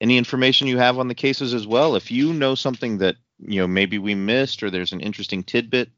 any 0.01 0.19
information 0.19 0.67
you 0.67 0.79
have 0.79 0.99
on 0.99 1.09
the 1.09 1.15
cases 1.15 1.55
as 1.55 1.67
well, 1.67 1.97
if 1.97 2.11
you 2.11 2.33
know 2.33 2.55
something 2.55 2.99
that 2.99 3.17
you 3.39 3.61
know 3.61 3.67
maybe 3.67 3.99
we 3.99 4.15
missed 4.15 4.63
or 4.63 4.71
there's 4.71 4.93
an 4.93 5.01
interesting 5.01 5.43
tidbit, 5.43 5.91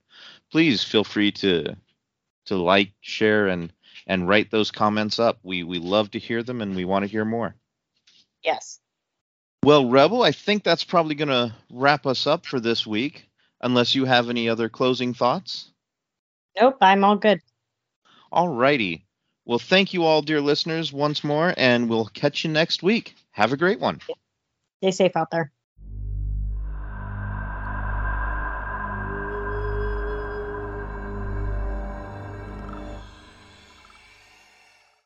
please 0.51 0.85
feel 0.85 1.05
free 1.05 1.33
to 1.33 1.77
to 2.47 2.57
like, 2.57 2.93
share 3.01 3.49
and 3.49 3.73
and 4.07 4.29
write 4.29 4.51
those 4.51 4.71
comments 4.71 5.19
up. 5.19 5.39
We 5.43 5.63
we 5.63 5.79
love 5.79 6.11
to 6.13 6.19
hear 6.19 6.43
them 6.43 6.63
and 6.63 6.77
we 6.77 6.85
want 6.85 7.05
to 7.05 7.11
hear 7.11 7.25
more. 7.25 7.55
Yes. 8.43 8.81
Well, 9.65 9.89
Rebel, 9.91 10.23
I 10.23 10.31
think 10.31 10.63
that's 10.63 10.85
probably 10.85 11.17
going 11.17 11.29
to 11.29 11.53
wrap 11.73 12.07
us 12.07 12.29
up 12.29 12.47
for 12.47 12.61
this 12.61 12.87
week, 12.87 13.29
unless 13.61 13.97
you 13.97 14.05
have 14.05 14.31
any 14.31 14.49
other 14.49 14.69
closing 14.69 15.13
thoughts. 15.13 15.73
Nope, 16.61 16.77
I'm 16.81 17.03
all 17.03 17.17
good. 17.17 17.41
All 18.31 18.49
righty. 18.49 19.05
Well, 19.45 19.59
thank 19.59 19.93
you 19.93 20.05
all, 20.05 20.23
dear 20.23 20.41
listeners, 20.41 20.93
once 20.93 21.25
more, 21.25 21.53
and 21.57 21.89
we'll 21.89 22.07
catch 22.07 22.45
you 22.45 22.51
next 22.51 22.85
week. 22.85 23.17
Have 23.37 23.53
a 23.53 23.59
great 23.59 23.81
one. 23.81 24.01
Stay 24.79 24.92
safe 24.92 25.14
out 25.14 25.31
there. 25.31 25.53